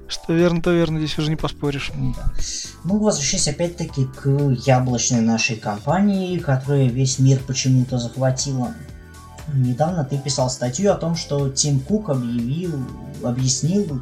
[0.07, 1.91] Что верно, то верно, здесь уже не поспоришь.
[1.95, 2.33] Да.
[2.83, 4.27] Ну, возвращаясь опять-таки к
[4.65, 8.73] яблочной нашей компании, которая весь мир почему-то захватила.
[9.53, 12.73] Недавно ты писал статью о том, что Тим Кук объявил,
[13.23, 14.01] объяснил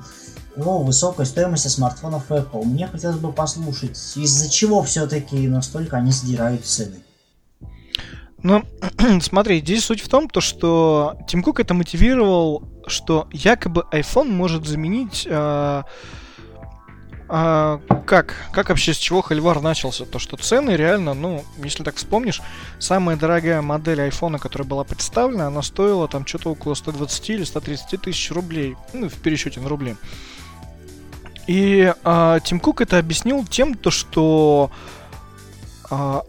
[0.56, 2.64] о высокой стоимости смартфонов Apple.
[2.64, 7.05] Мне хотелось бы послушать, из-за чего все-таки настолько они сдирают цены.
[8.46, 8.64] Ну,
[9.22, 14.68] смотри, здесь суть в том, то, что Тим Кук это мотивировал, что якобы iPhone может
[14.68, 15.26] заменить...
[15.28, 15.82] Э,
[17.28, 18.36] э, как?
[18.52, 20.06] Как вообще с чего Хальвар начался?
[20.06, 22.40] То, что цены реально, ну, если так вспомнишь,
[22.78, 28.00] самая дорогая модель iPhone, которая была представлена, она стоила там что-то около 120 или 130
[28.00, 28.76] тысяч рублей.
[28.94, 29.96] Ну, в пересчете на рубли.
[31.48, 34.70] И э, Тим Кук это объяснил тем, то, что
[35.90, 36.22] э,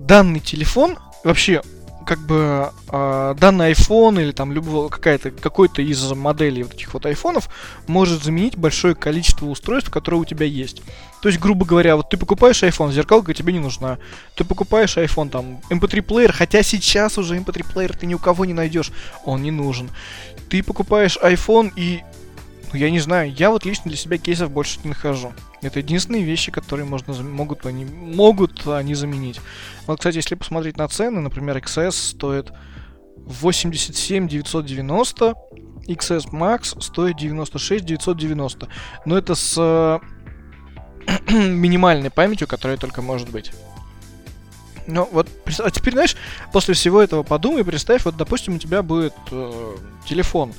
[0.00, 1.62] данный телефон вообще
[2.06, 7.06] как бы э, данный iPhone или там любого какая-то какой-то из моделей вот этих вот
[7.06, 7.48] айфонов
[7.86, 10.82] может заменить большое количество устройств, которые у тебя есть.
[11.22, 13.98] То есть, грубо говоря, вот ты покупаешь iPhone, зеркалка тебе не нужна.
[14.34, 18.44] Ты покупаешь iPhone, там, MP3 плеер, хотя сейчас уже MP3 плеер ты ни у кого
[18.44, 18.90] не найдешь,
[19.24, 19.90] он не нужен.
[20.48, 22.02] Ты покупаешь iPhone и
[22.72, 25.32] ну, я не знаю, я вот лично для себя кейсов больше не нахожу.
[25.62, 29.40] Это единственные вещи, которые можно, могут, они, могут они заменить.
[29.86, 32.52] Вот, кстати, если посмотреть на цены, например, XS стоит
[33.16, 35.34] 87 990,
[35.88, 38.68] XS Max стоит 96 990.
[39.04, 40.00] Но это с
[41.28, 43.52] минимальной памятью, которая только может быть.
[44.86, 46.16] Ну вот, а теперь, знаешь,
[46.52, 50.52] после всего этого подумай, представь, вот, допустим, у тебя будет э, телефон,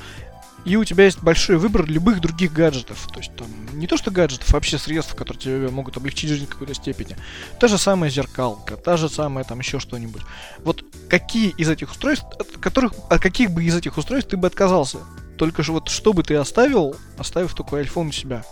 [0.66, 3.08] и у тебя есть большой выбор любых других гаджетов.
[3.12, 6.46] То есть там не то что гаджетов, а вообще средств, которые тебе могут облегчить жизнь
[6.46, 7.18] в какой-то степени.
[7.60, 10.22] Та же самая зеркалка, та же самая там еще что-нибудь.
[10.64, 14.48] Вот какие из этих устройств, от которых, от каких бы из этих устройств ты бы
[14.48, 15.00] отказался?
[15.38, 18.44] Только же вот что бы ты оставил, оставив такой iPhone у себя?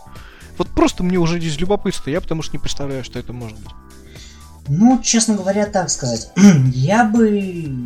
[0.57, 3.72] Вот просто мне уже здесь любопытство, я потому что не представляю, что это может быть.
[4.68, 6.32] Ну, честно говоря, так сказать.
[6.74, 7.28] я бы,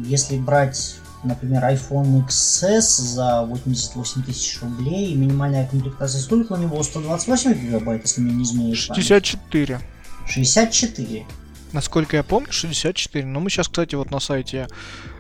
[0.06, 6.82] если брать например, iPhone XS за 88 тысяч рублей, минимальная комплектация сколько у него?
[6.82, 9.80] 128 гигабайт, если мне не изменяет 64.
[10.28, 11.26] 64.
[11.72, 13.26] Насколько я помню, 64.
[13.26, 14.68] Но мы сейчас, кстати, вот на сайте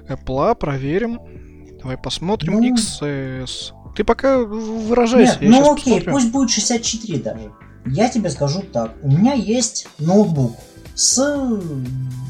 [0.07, 1.19] Apple проверим.
[1.79, 2.53] Давай посмотрим.
[2.53, 2.75] Ну...
[2.75, 3.73] XS.
[3.95, 5.37] Ты пока выражайся.
[5.39, 6.13] Нет, ну окей, посмотрю.
[6.13, 7.51] пусть будет 64 даже.
[7.85, 8.93] Я тебе скажу так.
[9.01, 10.55] У меня есть ноутбук
[10.95, 11.59] с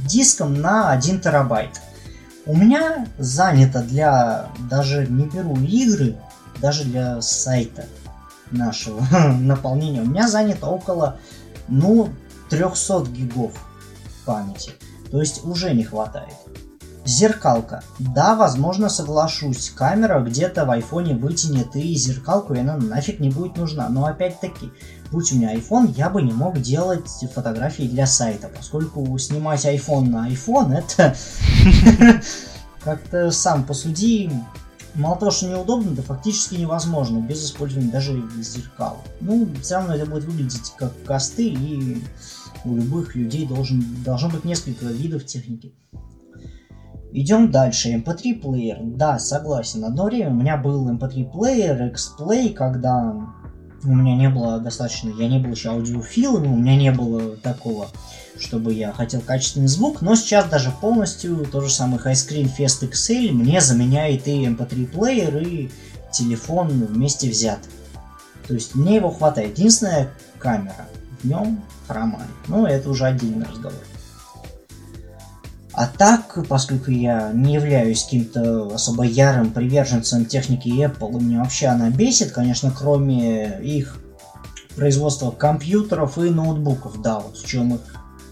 [0.07, 1.81] диском на 1 терабайт.
[2.45, 6.17] У меня занято для, даже не беру игры,
[6.61, 7.85] даже для сайта
[8.51, 9.01] нашего
[9.39, 11.17] наполнения, у меня занято около,
[11.69, 12.09] ну,
[12.49, 13.53] 300 гигов
[14.25, 14.71] памяти.
[15.09, 16.33] То есть уже не хватает.
[17.05, 17.83] Зеркалка.
[17.99, 19.69] Да, возможно, соглашусь.
[19.69, 23.89] Камера где-то в айфоне вытянет и зеркалку, и она нафиг не будет нужна.
[23.89, 24.71] Но опять-таки,
[25.13, 30.09] будь у меня iPhone, я бы не мог делать фотографии для сайта, поскольку снимать iPhone
[30.09, 31.15] на iPhone это
[32.83, 34.31] как-то сам посуди,
[34.95, 38.97] мало того, что неудобно, да фактически невозможно без использования даже зеркал.
[39.21, 42.03] Ну, все равно это будет выглядеть как косты, и
[42.65, 45.75] у любых людей должен, должно быть несколько видов техники.
[47.11, 47.93] Идем дальше.
[47.93, 48.79] MP3 плеер.
[48.81, 49.85] Да, согласен.
[49.85, 53.15] Одно время у меня был MP3 плеер, X-Play, когда
[53.83, 57.89] у меня не было достаточно, я не был еще аудиофилом, у меня не было такого,
[58.39, 62.89] чтобы я хотел качественный звук, но сейчас даже полностью то же самое High Screen Fest
[62.89, 65.69] XL мне заменяет и MP3 плеер, и
[66.11, 67.59] телефон вместе взят.
[68.47, 69.57] То есть мне его хватает.
[69.57, 70.87] Единственная камера
[71.21, 72.29] в нем хромает.
[72.47, 73.79] Но это уже отдельный разговор.
[75.73, 81.89] А так, поскольку я не являюсь каким-то особо ярым приверженцем техники Apple, меня вообще она
[81.89, 83.97] бесит, конечно, кроме их
[84.75, 87.81] производства компьютеров и ноутбуков, да, вот в чем их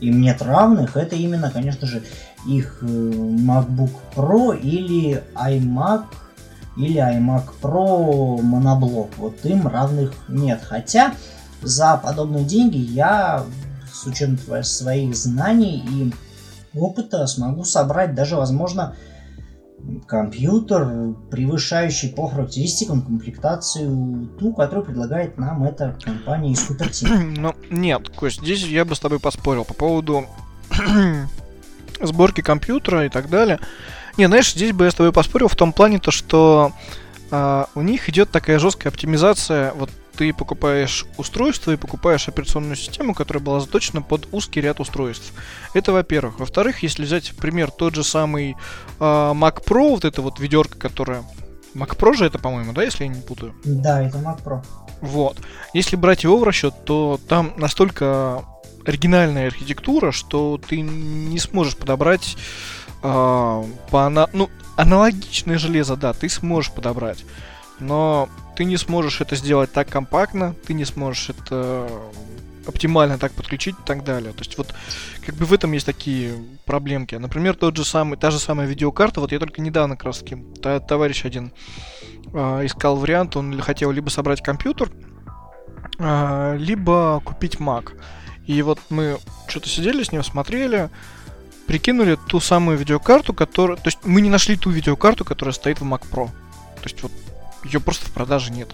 [0.02, 2.04] им нет равных, это именно, конечно же,
[2.48, 6.06] их э, MacBook Pro или iMac
[6.78, 9.10] или iMac Pro моноблок.
[9.18, 10.62] Вот им равных нет.
[10.64, 11.14] Хотя
[11.62, 13.44] за подобные деньги я,
[13.94, 16.14] с учетом своих знаний и
[16.74, 18.96] опыта, смогу собрать даже, возможно,
[20.08, 27.18] компьютер, превышающий по характеристикам комплектацию ту, которую предлагает нам эта компания из Cupertino.
[27.38, 30.26] Ну, нет, Кость, здесь я бы с тобой поспорил по поводу
[32.02, 33.60] сборки компьютера и так далее.
[34.18, 36.74] Не, знаешь, здесь бы я с тобой поспорил в том плане, то, что
[37.32, 39.90] э, у них идет такая жесткая оптимизация вот
[40.22, 45.34] ты покупаешь устройство и покупаешь операционную систему, которая была заточена под узкий ряд устройств.
[45.74, 46.40] Это во-первых.
[46.40, 48.56] Во-вторых, если взять пример тот же самый э,
[49.00, 51.24] Mac Pro, вот эта вот ведерка, которая...
[51.74, 53.56] Mac Pro же это, по-моему, да, если я не путаю?
[53.66, 54.64] Да, это Mac Pro.
[55.02, 55.40] Вот.
[55.74, 58.46] Если брать его в расчет, то там настолько
[58.86, 62.38] оригинальная архитектура, что ты не сможешь подобрать
[63.02, 64.30] э, по ана...
[64.34, 67.26] ну, аналогичное железо, да, ты сможешь подобрать.
[67.82, 71.90] Но ты не сможешь это сделать так компактно, ты не сможешь это
[72.68, 74.34] оптимально так подключить и так далее.
[74.34, 74.74] То есть вот
[75.26, 77.16] как бы в этом есть такие проблемки.
[77.16, 80.38] Например, тот же самый, та же самая видеокарта, вот я только недавно как раз таки,
[80.88, 81.52] товарищ один
[82.34, 84.92] э, искал вариант, он хотел либо собрать компьютер,
[85.98, 87.94] э, либо купить Mac.
[88.46, 89.18] И вот мы
[89.48, 90.90] что-то сидели с ним, смотрели,
[91.68, 93.78] прикинули ту самую видеокарту, которая...
[93.78, 96.28] То есть мы не нашли ту видеокарту, которая стоит в Mac Pro.
[96.28, 97.12] То есть вот
[97.64, 98.70] ее просто в продаже нет.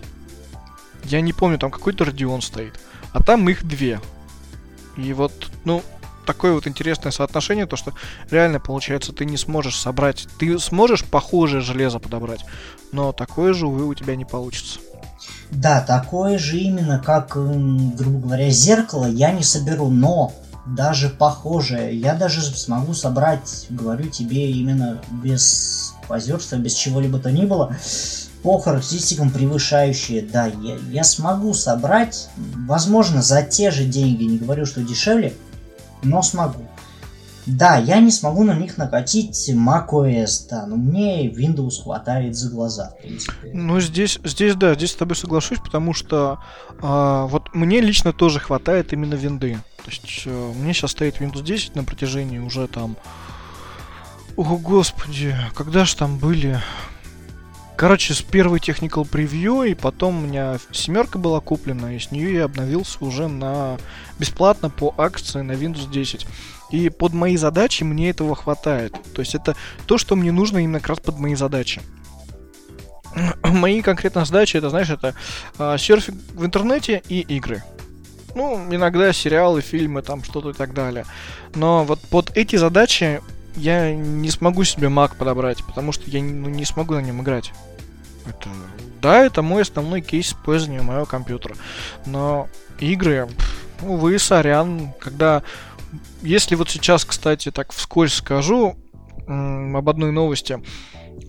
[1.04, 2.80] Я не помню, там какой-то Radeon стоит.
[3.14, 4.02] А там их две.
[4.98, 5.84] И вот, ну,
[6.26, 7.94] такое вот интересное соотношение, то что
[8.30, 12.46] реально получается ты не сможешь собрать, ты сможешь похожее железо подобрать,
[12.92, 14.80] но такое же, увы, у тебя не получится.
[15.50, 20.34] Да, такое же именно, как, грубо говоря, зеркало я не соберу, но
[20.66, 27.46] даже похожее я даже смогу собрать, говорю тебе, именно без позерства, без чего-либо то ни
[27.46, 27.76] было,
[28.44, 32.30] по характеристикам превышающие, да, я, я смогу собрать,
[32.68, 35.34] возможно, за те же деньги, не говорю, что дешевле,
[36.04, 36.68] но смогу.
[37.48, 42.90] Да, я не смогу на них накатить macOS, да, но мне Windows хватает за глаза,
[42.90, 43.52] в принципе.
[43.54, 46.40] Ну, здесь, здесь да, здесь с тобой соглашусь, потому что
[46.82, 49.60] э, вот мне лично тоже хватает именно винды.
[49.78, 52.98] То есть э, мне сейчас стоит Windows 10 на протяжении уже там...
[54.36, 56.60] О, господи, когда же там были
[57.78, 62.34] Короче, с первой Technical Preview, и потом у меня семерка была куплена, и с нее
[62.34, 63.78] я обновился уже на
[64.18, 66.26] бесплатно по акции на Windows 10.
[66.72, 68.96] И под мои задачи мне этого хватает.
[69.14, 69.56] То есть это
[69.86, 71.82] то, что мне нужно именно как раз под мои задачи.
[73.44, 75.14] Мои конкретно задачи, это, знаешь, это
[75.60, 77.64] э, серфинг в интернете и игры.
[78.34, 81.06] Ну, иногда сериалы, фильмы, там что-то и так далее.
[81.54, 83.22] Но вот под эти задачи
[83.58, 87.52] я не смогу себе Mac подобрать, потому что я ну, не смогу на нем играть.
[88.26, 88.50] Это,
[89.02, 91.56] да, это мой основной кейс использования моего компьютера.
[92.06, 92.48] Но
[92.80, 93.28] игры,
[93.82, 95.44] увы, сорян, когда...
[96.22, 98.76] Если вот сейчас, кстати, так вскользь скажу
[99.28, 100.62] об одной новости.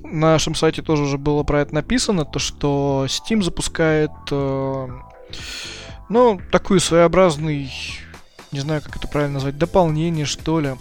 [0.04, 4.88] На нашем сайте тоже уже было про это написано, то что Steam запускает, э,
[6.08, 7.72] ну, такой своеобразный,
[8.52, 10.76] не знаю, как это правильно назвать, дополнение, что ли,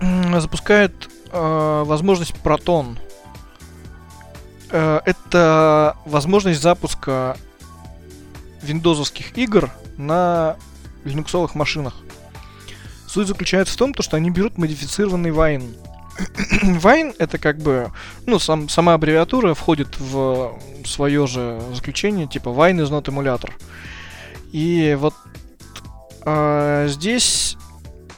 [0.00, 0.92] запускает
[1.30, 2.98] э, возможность Proton.
[4.70, 7.36] Э, это возможность запуска
[8.62, 10.56] виндозовских игр на
[11.04, 11.94] линуксовых машинах.
[13.06, 15.76] Суть заключается в том, что они берут модифицированный Wine.
[16.62, 17.92] Wine это как бы,
[18.26, 23.50] ну, сам, сама аббревиатура входит в свое же заключение, типа Wine is not emulator.
[24.52, 25.14] И вот
[26.24, 27.56] э, здесь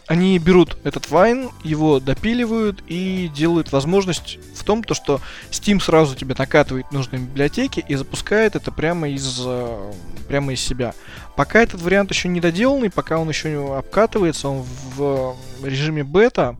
[0.07, 6.15] они берут этот вайн, его допиливают и делают возможность в том, то, что Steam сразу
[6.15, 9.93] тебе накатывает нужные библиотеки и запускает это прямо из, э,
[10.29, 10.95] прямо из себя.
[11.35, 14.65] Пока этот вариант еще не доделанный, пока он еще обкатывается, он
[14.97, 16.57] в режиме бета,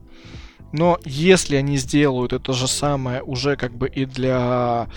[0.73, 4.87] но если они сделают это же самое уже как бы и для...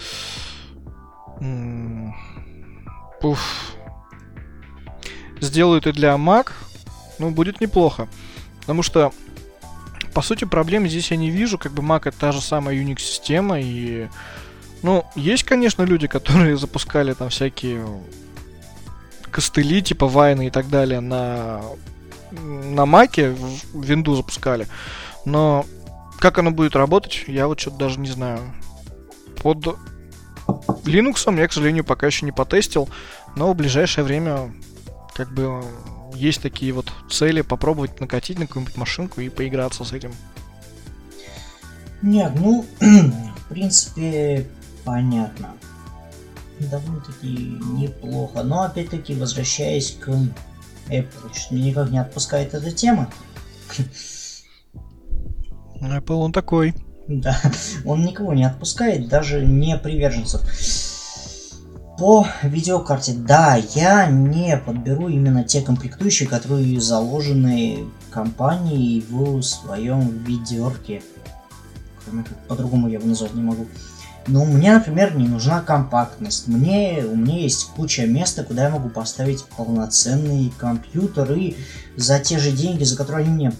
[3.20, 3.74] Пуф.
[5.40, 6.50] Сделают и для Mac,
[7.18, 8.08] ну, будет неплохо.
[8.70, 9.12] Потому что,
[10.14, 11.58] по сути, проблем здесь я не вижу.
[11.58, 13.60] Как бы Mac это та же самая Unix-система.
[13.60, 14.06] И,
[14.84, 17.84] ну, есть, конечно, люди, которые запускали там всякие
[19.32, 21.62] костыли, типа вайны и так далее на,
[22.30, 24.68] на Маке, в винду запускали.
[25.24, 25.66] Но
[26.20, 28.38] как оно будет работать, я вот что-то даже не знаю.
[29.42, 29.66] Под
[30.84, 32.88] Linux я, к сожалению, пока еще не потестил,
[33.34, 34.52] но в ближайшее время
[35.12, 35.60] как бы
[36.20, 40.12] есть такие вот цели попробовать накатить на какую-нибудь машинку и поиграться с этим?
[42.02, 44.46] Нет, ну, в принципе,
[44.84, 45.54] понятно.
[46.58, 48.42] довольно-таки неплохо.
[48.42, 50.08] Но опять-таки, возвращаясь к
[50.88, 53.10] Apple, что меня никак не отпускает эта тема.
[55.80, 56.74] Apple он такой.
[57.08, 57.40] Да,
[57.84, 60.42] он никого не отпускает, даже не приверженцев.
[62.00, 71.02] По видеокарте, да, я не подберу именно те комплектующие, которые заложены компанией в своем видеорке.
[72.02, 73.66] Кроме как по-другому я его назвать не могу.
[74.26, 76.48] Но мне, например, не нужна компактность.
[76.48, 81.30] Мне, у меня есть куча места, куда я могу поставить полноценный компьютер.
[81.34, 81.54] И
[81.98, 83.52] за те же деньги, за которые они мне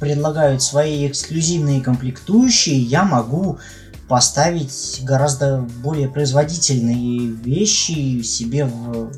[0.00, 3.58] предлагают свои эксклюзивные комплектующие, я могу
[4.08, 9.12] поставить гораздо более производительные вещи себе в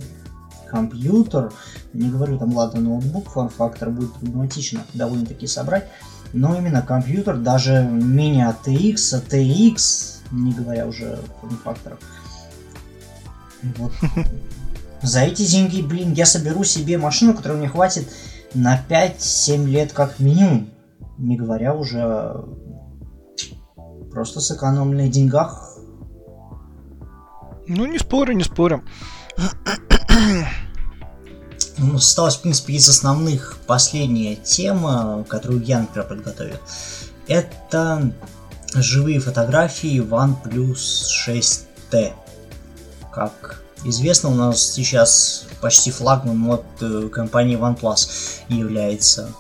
[0.69, 1.53] компьютер.
[1.93, 5.87] Не говорю там, ладно, ноутбук, форм-фактор будет проблематично довольно-таки собрать.
[6.33, 11.99] Но именно компьютер, даже мини ATX, не говоря уже о форм-факторах.
[13.77, 13.93] Вот.
[15.03, 18.09] За эти деньги, блин, я соберу себе машину, которая мне хватит
[18.55, 20.71] на 5-7 лет как минимум.
[21.19, 22.45] Не говоря уже
[24.11, 25.77] просто сэкономленных деньгах.
[27.67, 28.85] Ну, не спорю, не спорю.
[31.79, 36.57] Ну, осталась, в принципе, из основных последняя тема, которую я, например, подготовил.
[37.27, 38.13] Это
[38.75, 42.13] живые фотографии OnePlus 6T.
[43.13, 48.11] Как известно, у нас сейчас почти флагман от э, компании OnePlus
[48.49, 49.31] является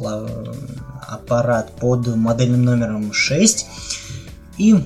[0.00, 3.66] аппарат под модельным номером 6.
[4.58, 4.76] И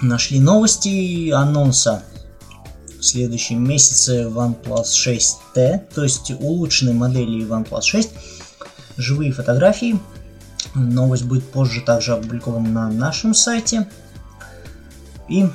[0.00, 2.02] нашли новости анонса
[2.98, 4.84] в следующем месяце OnePlus
[5.54, 8.10] 6T, то есть улучшенной модели OnePlus 6.
[8.96, 9.98] Живые фотографии.
[10.74, 13.88] Новость будет позже также опубликована на нашем сайте.
[15.28, 15.48] И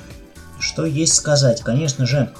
[0.59, 1.61] что есть сказать?
[1.61, 2.31] Конечно же,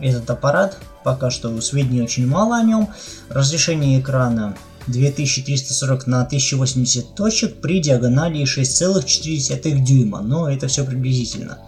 [0.00, 2.88] этот аппарат, пока что сведений очень мало о нем.
[3.28, 4.56] Разрешение экрана
[4.90, 11.58] 2340 на 1080 точек при диагонали 6,4 дюйма, но это все приблизительно.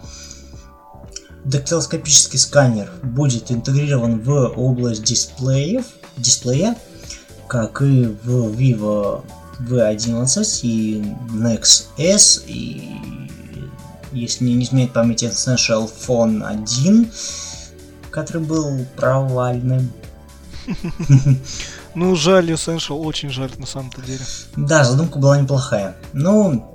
[1.45, 5.85] Дактилоскопический сканер будет интегрирован в область дисплеев,
[6.17, 6.77] дисплея,
[7.47, 9.23] как и в Vivo
[9.59, 12.89] V11 и Nex S, и
[14.11, 17.11] если не изменяет память Essential Phone 1,
[18.09, 19.91] который был провальным.
[21.95, 24.21] Ну, жаль, Essential, очень жаль на самом-то деле.
[24.55, 25.95] Да, задумка была неплохая.
[26.13, 26.73] Ну,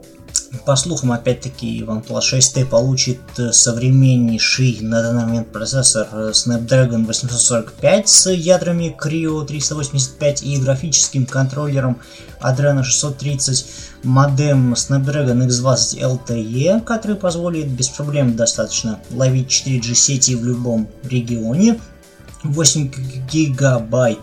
[0.64, 8.08] по слухам, опять-таки, OnePlus 6T получит э, современнейший на данный момент процессор э, Snapdragon 845
[8.08, 11.98] с ядрами Creo 385 и графическим контроллером
[12.40, 13.66] Adreno 630,
[14.04, 21.78] модем Snapdragon X20 LTE, который позволит без проблем достаточно ловить 4G сети в любом регионе,
[22.48, 22.90] 8
[23.30, 24.18] гигабайт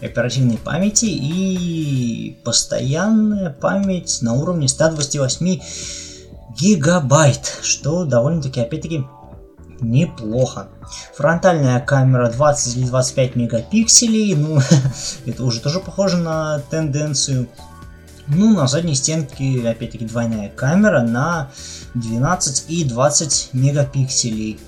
[0.00, 5.60] оперативной памяти и постоянная память на уровне 128
[6.58, 9.04] гигабайт, что довольно-таки, опять-таки,
[9.80, 10.68] неплохо.
[11.14, 14.58] Фронтальная камера 20 или 25 мегапикселей, ну,
[15.26, 17.46] это уже тоже похоже на тенденцию.
[18.28, 21.50] Ну, на задней стенке, опять-таки, двойная камера на
[21.94, 24.58] 12 и 20 мегапикселей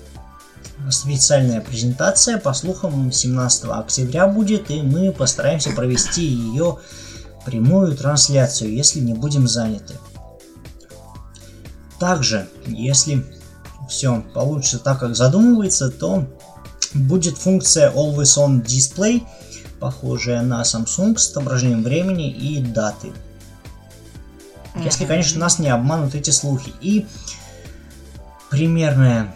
[0.89, 6.79] специальная презентация, по слухам, 17 октября будет, и мы постараемся провести ее
[7.45, 9.95] прямую трансляцию, если не будем заняты.
[11.99, 13.25] Также, если
[13.89, 16.25] все получится так, как задумывается, то
[16.93, 19.23] будет функция Always On Display,
[19.79, 23.11] похожая на Samsung с отображением времени и даты.
[24.75, 26.71] Если, конечно, нас не обманут эти слухи.
[26.81, 27.05] И
[28.49, 29.33] примерная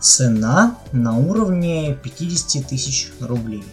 [0.00, 3.64] цена на уровне 50 тысяч рублей.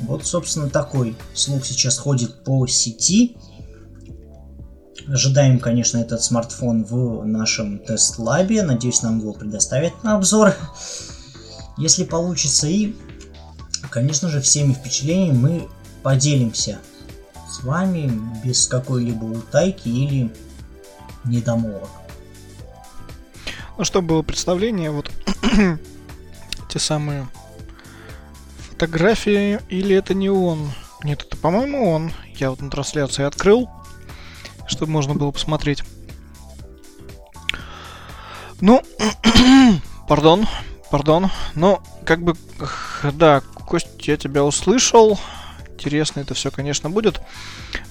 [0.00, 3.36] Вот, собственно, такой слух сейчас ходит по сети.
[5.08, 8.62] Ожидаем, конечно, этот смартфон в нашем тест-лабе.
[8.62, 10.54] Надеюсь, нам его предоставят на обзор,
[11.78, 12.66] если получится.
[12.66, 12.94] И,
[13.90, 15.68] конечно же, всеми впечатлениями мы
[16.02, 16.78] поделимся
[17.50, 18.10] с вами
[18.44, 20.34] без какой-либо утайки или
[21.24, 22.03] недомолвок.
[23.76, 25.10] Ну, чтобы было представление, вот
[26.68, 27.26] те самые
[28.70, 30.70] фотографии, или это не он?
[31.02, 32.12] Нет, это, по-моему, он.
[32.36, 33.68] Я вот на трансляции открыл,
[34.66, 35.82] чтобы можно было посмотреть.
[38.60, 38.80] Ну,
[40.08, 40.46] пардон,
[40.90, 41.30] пардон.
[41.54, 42.36] Но, как бы,
[43.12, 45.18] да, Кость, я тебя услышал.
[45.72, 47.20] Интересно это все, конечно, будет.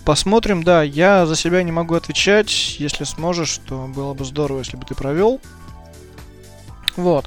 [0.06, 2.78] Посмотрим, да, я за себя не могу отвечать.
[2.80, 5.42] Если сможешь, то было бы здорово, если бы ты провел
[6.96, 7.26] Вот.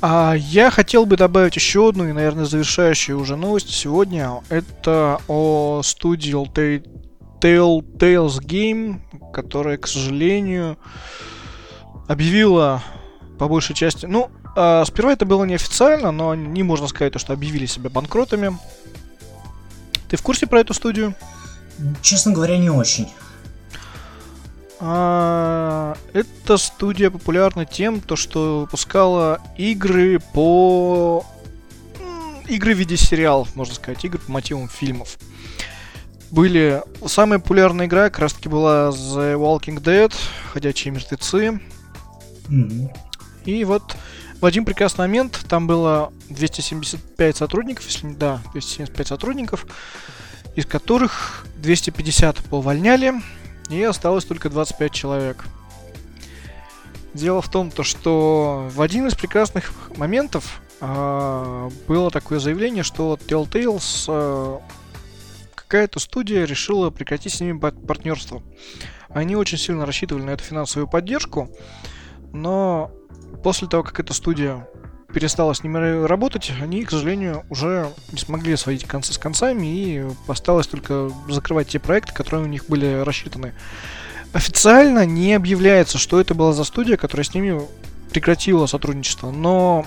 [0.00, 4.42] А я хотел бы добавить еще одну и, наверное, завершающую уже новость сегодня.
[4.50, 6.34] Это о студии
[7.40, 9.00] Telltales Game,
[9.32, 10.78] которая, к сожалению,
[12.06, 12.82] объявила
[13.38, 14.06] по большей части...
[14.06, 18.58] Ну, э, сперва это было неофициально, но не можно сказать, что объявили себя банкротами.
[20.08, 21.14] Ты в курсе про эту студию?
[22.02, 23.08] Честно говоря, не очень.
[24.86, 31.24] А, эта студия популярна тем, то, что выпускала игры по...
[32.46, 35.18] Игры в виде сериалов, можно сказать, игры по мотивам фильмов.
[36.30, 36.82] Были...
[37.06, 40.12] Самая популярная игра как раз таки была The Walking Dead,
[40.52, 41.58] Ходячие мертвецы.
[42.50, 42.94] Mm-hmm.
[43.46, 43.96] И вот
[44.38, 49.66] в один прекрасный момент там было 275 сотрудников, если не да, 275 сотрудников,
[50.56, 53.14] из которых 250 повольняли,
[53.70, 55.44] и осталось только 25 человек.
[57.14, 63.14] Дело в том, то, что в один из прекрасных моментов э, было такое заявление, что
[63.14, 64.58] Telltales э,
[65.54, 68.42] какая-то студия решила прекратить с ними партнерство.
[69.08, 71.48] Они очень сильно рассчитывали на эту финансовую поддержку,
[72.32, 72.90] но
[73.44, 74.68] после того, как эта студия
[75.14, 80.04] перестала с ними работать, они, к сожалению, уже не смогли сводить концы с концами и
[80.26, 83.54] осталось только закрывать те проекты, которые у них были рассчитаны.
[84.32, 87.62] Официально не объявляется, что это была за студия, которая с ними
[88.10, 89.86] прекратила сотрудничество, но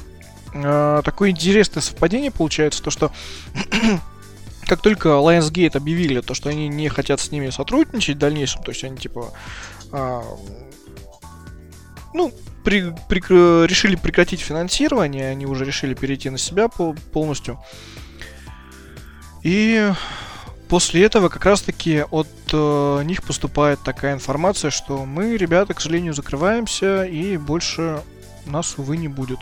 [0.53, 3.11] э, такое интересное совпадение получается, то что
[4.65, 8.71] как только Lionsgate объявили то, что они не хотят с ними сотрудничать в дальнейшем, то
[8.71, 9.33] есть они типа
[9.91, 10.21] э,
[12.13, 12.33] ну,
[12.67, 17.63] при, при, решили прекратить финансирование, они уже решили перейти на себя полностью.
[19.41, 19.89] И
[20.67, 26.13] после этого как раз-таки от э, них поступает такая информация, что мы, ребята, к сожалению,
[26.13, 28.01] закрываемся и больше
[28.45, 29.39] нас, увы, не будет.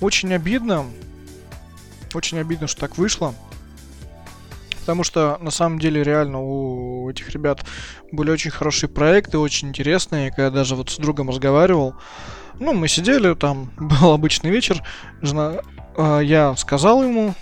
[0.00, 0.86] Очень обидно.
[2.14, 3.34] Очень обидно, что так вышло.
[4.82, 7.64] Потому что на самом деле реально у этих ребят
[8.10, 10.30] были очень хорошие проекты, очень интересные.
[10.30, 11.94] Когда даже вот с другом разговаривал,
[12.58, 14.82] ну, мы сидели, там был обычный вечер,
[15.20, 15.58] жена,
[15.96, 17.34] э, я сказал ему,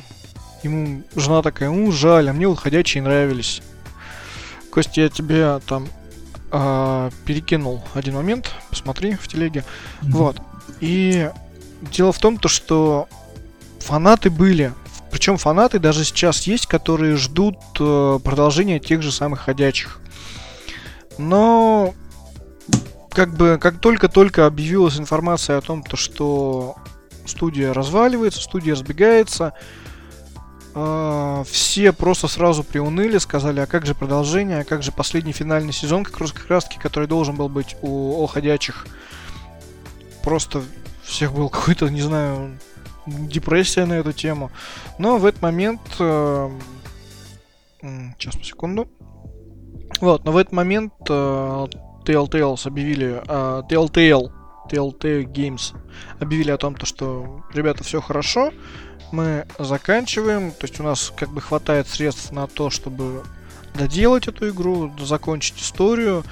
[0.62, 3.62] ему жена такая, ну, жаль, а мне вот ходячие нравились.
[4.70, 5.88] Костя, я тебе там
[6.52, 9.64] э, перекинул один момент, посмотри в телеге.
[10.02, 10.10] Mm-hmm.
[10.10, 10.36] Вот.
[10.80, 11.30] И
[11.80, 13.08] дело в том, то, что
[13.78, 14.74] фанаты были,
[15.10, 20.00] причем фанаты даже сейчас есть, которые ждут э, продолжения тех же самых ходячих.
[21.18, 21.94] Но
[23.10, 26.76] как бы как только-только объявилась информация о том, то, что
[27.26, 29.52] студия разваливается, студия разбегается,
[30.74, 35.72] э, все просто сразу приуныли, сказали, а как же продолжение, а как же последний финальный
[35.72, 38.86] сезон, как раз, как раз таки, который должен был быть у, у ходячих.
[40.22, 40.62] Просто
[41.02, 42.58] всех был какой-то, не знаю,
[43.28, 44.50] депрессия на эту тему.
[44.98, 45.80] Но в этот момент...
[45.98, 46.50] Э,
[48.18, 48.88] сейчас, по секунду.
[50.00, 51.66] Вот, но в этот момент э,
[52.04, 53.22] Telltales объявили...
[53.26, 54.30] Э, Telltale,
[54.70, 55.74] Telltale Games
[56.20, 58.52] объявили о том, то, что, ребята, все хорошо,
[59.12, 63.24] мы заканчиваем, то есть у нас как бы хватает средств на то, чтобы
[63.74, 66.24] доделать эту игру, закончить историю.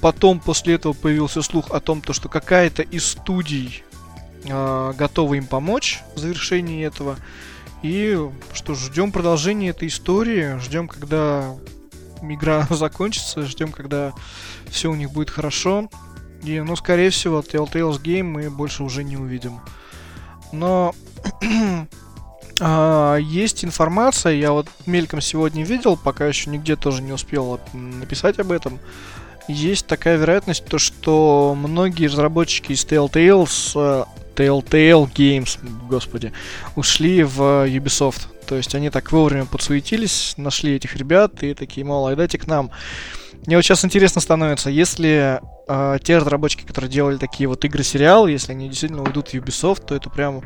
[0.00, 3.84] Потом после этого появился слух о том, то, что какая-то из студий
[4.44, 7.16] э, готовы им помочь в завершении этого.
[7.82, 8.18] И
[8.52, 11.54] что, ждем продолжения этой истории, ждем, когда
[12.22, 14.12] игра закончится, ждем, когда
[14.70, 15.88] все у них будет хорошо.
[16.44, 19.60] И, ну, скорее всего, Telltale's Game мы больше уже не увидим.
[20.50, 20.94] Но
[22.60, 28.38] а, есть информация, я вот мельком сегодня видел, пока еще нигде тоже не успел написать
[28.38, 28.78] об этом.
[29.48, 34.04] Есть такая вероятность, то, что многие разработчики из Telltales э,
[34.34, 35.58] Telltale Games,
[35.88, 36.32] господи,
[36.76, 38.26] ушли в Ubisoft.
[38.46, 42.46] То есть они так вовремя подсуетились, нашли этих ребят и такие, мол, а дайте к
[42.46, 42.70] нам.
[43.46, 48.52] Мне вот сейчас интересно становится, если э, те разработчики, которые делали такие вот игры-сериалы, если
[48.52, 50.42] они действительно уйдут в Ubisoft, то это прям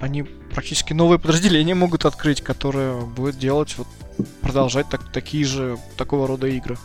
[0.00, 3.86] они практически новое подразделение могут открыть, которое будет делать вот
[4.40, 6.76] продолжать так, такие же такого рода игры.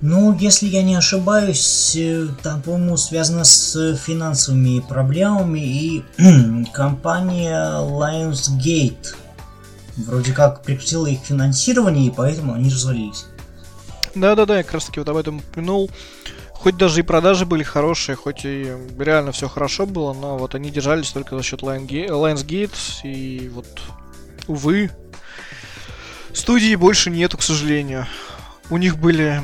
[0.00, 6.04] Ну, если я не ошибаюсь, э, там, по-моему, связано с финансовыми проблемами и
[6.72, 9.16] компания Lionsgate
[9.96, 13.26] вроде как прекратила их финансирование, и поэтому они развалились.
[14.14, 15.90] Да-да-да, я как раз таки вот об этом упомянул.
[16.52, 20.70] Хоть даже и продажи были хорошие, хоть и реально все хорошо было, но вот они
[20.70, 23.66] держались только за счет Lionsgate, и вот,
[24.48, 24.90] увы,
[26.32, 28.06] студии больше нету, к сожалению.
[28.70, 29.40] У них были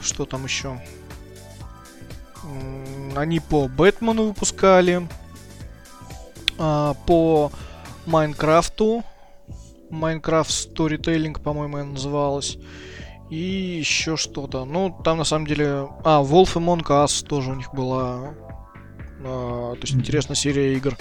[0.00, 0.80] что там еще?
[3.16, 5.08] Они по Бэтмену выпускали,
[6.58, 7.50] а, по
[8.06, 9.02] Майнкрафту,
[9.90, 12.58] Майнкрафт Storytelling, по-моему, она называлась.
[13.30, 14.64] И еще что-то.
[14.64, 15.88] Ну, там на самом деле...
[16.04, 18.34] А, Wolf Among Us тоже у них была.
[19.24, 20.96] А, то есть интересная серия игр.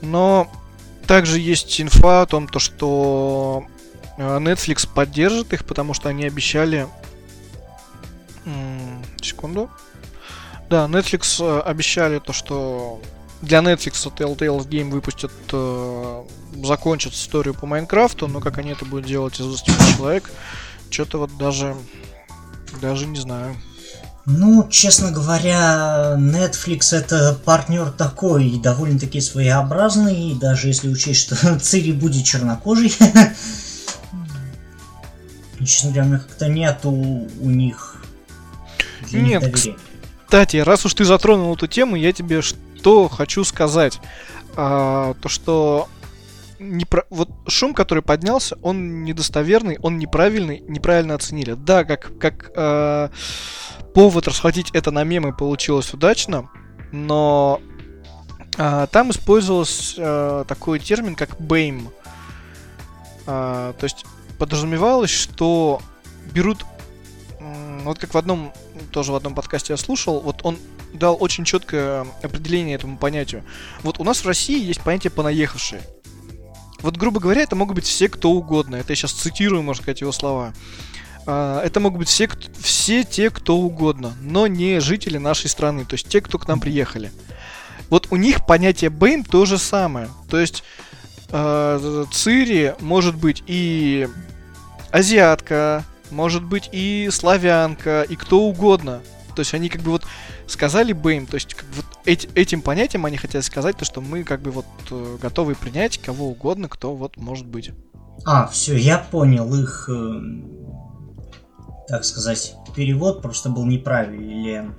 [0.00, 0.48] Но
[1.06, 3.73] также есть инфа о том, то, что а,
[4.16, 6.88] Netflix поддержит их, потому что они обещали...
[9.22, 9.70] Секунду.
[10.68, 13.00] Да, Netflix э, обещали то, что
[13.42, 16.24] для Netflix Telltale Game выпустят, э,
[16.62, 20.30] закончат историю по Майнкрафту, но как они это будут делать из 20 человек,
[20.90, 21.76] что-то вот даже,
[22.80, 23.56] даже не знаю.
[24.26, 32.24] Ну, честно говоря, Netflix это партнер такой, довольно-таки своеобразный, даже если учесть, что Цири будет
[32.24, 32.92] чернокожий,
[35.64, 38.02] честно говоря, у меня как-то нету у них
[39.12, 39.76] Нет, доверия.
[40.24, 44.00] кстати, раз уж ты затронул эту тему, я тебе что хочу сказать.
[44.56, 45.88] А, то, что
[46.58, 47.04] не про...
[47.10, 51.54] вот шум, который поднялся, он недостоверный, он неправильный, неправильно оценили.
[51.54, 53.08] Да, как, как э,
[53.94, 56.50] повод расхватить это на мемы получилось удачно,
[56.92, 57.60] но
[58.56, 61.88] э, там использовался э, такой термин, как BAME.
[63.26, 64.04] Э, то есть
[64.44, 65.80] подразумевалось, что
[66.34, 66.66] берут
[67.82, 68.52] вот как в одном,
[68.90, 70.58] тоже в одном подкасте я слушал, вот он
[70.92, 73.42] дал очень четкое определение этому понятию.
[73.82, 75.80] Вот у нас в России есть понятие «понаехавшие».
[76.80, 78.76] Вот, грубо говоря, это могут быть все, кто угодно.
[78.76, 80.52] Это я сейчас цитирую, можно сказать, его слова.
[81.24, 82.28] А, это могут быть все,
[82.60, 86.60] все те, кто угодно, но не жители нашей страны, то есть те, кто к нам
[86.60, 87.10] приехали.
[87.88, 90.10] Вот у них понятие Бэйм то же самое.
[90.28, 90.64] То есть
[91.30, 94.06] э, Цири может быть и
[94.94, 99.00] азиатка, может быть и славянка, и кто угодно.
[99.34, 100.04] То есть они как бы вот
[100.46, 103.84] сказали бы им, то есть как бы вот эти, этим понятием они хотели сказать то,
[103.84, 107.72] что мы как бы вот э, готовы принять кого угодно, кто вот может быть.
[108.24, 110.20] А, все, я понял их, э,
[111.88, 114.76] так сказать, перевод просто был неправилен.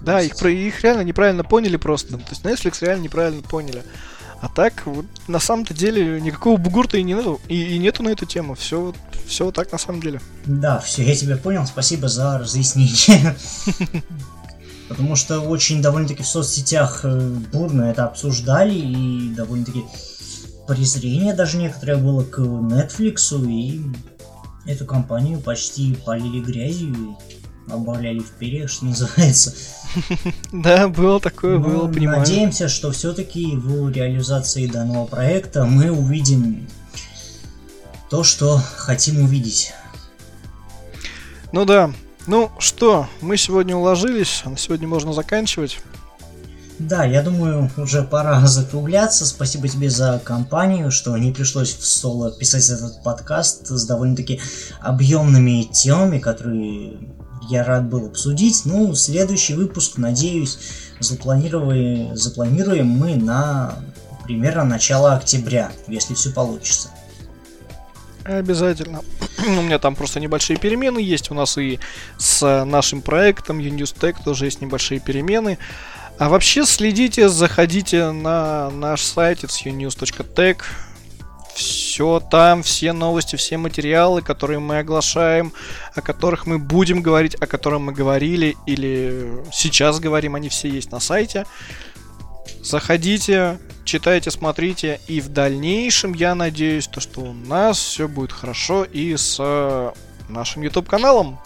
[0.00, 2.16] Да, их, про, их реально неправильно поняли просто.
[2.16, 3.82] То есть Netflix реально неправильно поняли.
[4.40, 8.08] А так, вот, на самом-то деле, никакого бугурта и, не нету, и, и нету на
[8.08, 8.54] эту тему.
[8.54, 8.94] Все,
[9.26, 10.20] все вот так на самом деле.
[10.46, 11.66] Да, все, я тебя понял.
[11.66, 13.36] Спасибо за разъяснение.
[14.88, 19.84] Потому что очень довольно-таки в соцсетях э, бурно это обсуждали и довольно-таки
[20.66, 23.82] презрение даже некоторое было к Netflix и
[24.66, 27.16] эту компанию почти полили грязью
[27.72, 29.54] обваляли в перьях, что называется.
[30.52, 32.20] Да, было такое, Но было, понимаю.
[32.20, 36.68] Надеемся, что все-таки в реализации данного проекта мы увидим
[38.08, 39.72] то, что хотим увидеть.
[41.52, 41.92] Ну да.
[42.26, 45.78] Ну что, мы сегодня уложились, а на сегодня можно заканчивать.
[46.80, 49.26] Да, я думаю, уже пора закругляться.
[49.26, 54.40] Спасибо тебе за компанию, что не пришлось в соло писать этот подкаст с довольно-таки
[54.80, 56.98] объемными темами, которые
[57.50, 58.62] я рад был обсудить.
[58.64, 60.58] Ну, следующий выпуск, надеюсь,
[61.00, 63.74] запланируем, запланируем мы на
[64.24, 66.90] примерно начало октября, если все получится.
[68.24, 69.00] Обязательно.
[69.38, 71.30] У меня там просто небольшие перемены есть.
[71.30, 71.80] У нас и
[72.18, 75.58] с нашим проектом Unistech тоже есть небольшие перемены.
[76.18, 80.58] А вообще следите, заходите на наш сайт it's unews.tech
[81.60, 85.52] все там, все новости, все материалы, которые мы оглашаем,
[85.94, 90.90] о которых мы будем говорить, о которых мы говорили или сейчас говорим, они все есть
[90.90, 91.44] на сайте.
[92.62, 98.84] Заходите, читайте, смотрите, и в дальнейшем я надеюсь, то, что у нас все будет хорошо
[98.84, 99.92] и с э,
[100.28, 101.38] нашим YouTube каналом.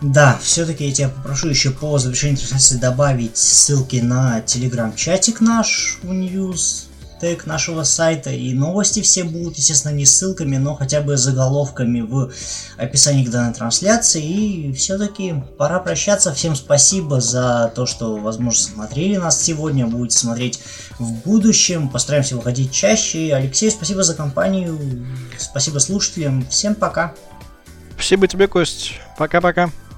[0.00, 6.10] Да, все-таки я тебя попрошу еще по завершении трансляции добавить ссылки на телеграм-чатик наш в
[6.10, 6.86] News
[7.22, 12.32] тег нашего сайта, и новости все будут, естественно, не ссылками, но хотя бы заголовками в
[12.76, 14.22] описании к данной трансляции.
[14.22, 16.34] И все-таки пора прощаться.
[16.34, 20.58] Всем спасибо за то, что, возможно, смотрели нас сегодня, будете смотреть
[20.98, 21.88] в будущем.
[21.88, 23.32] Постараемся выходить чаще.
[23.32, 25.06] Алексей, спасибо за компанию.
[25.38, 26.44] Спасибо слушателям.
[26.50, 27.14] Всем пока.
[27.94, 28.94] Спасибо тебе, Кость.
[29.16, 29.70] Пока-пока.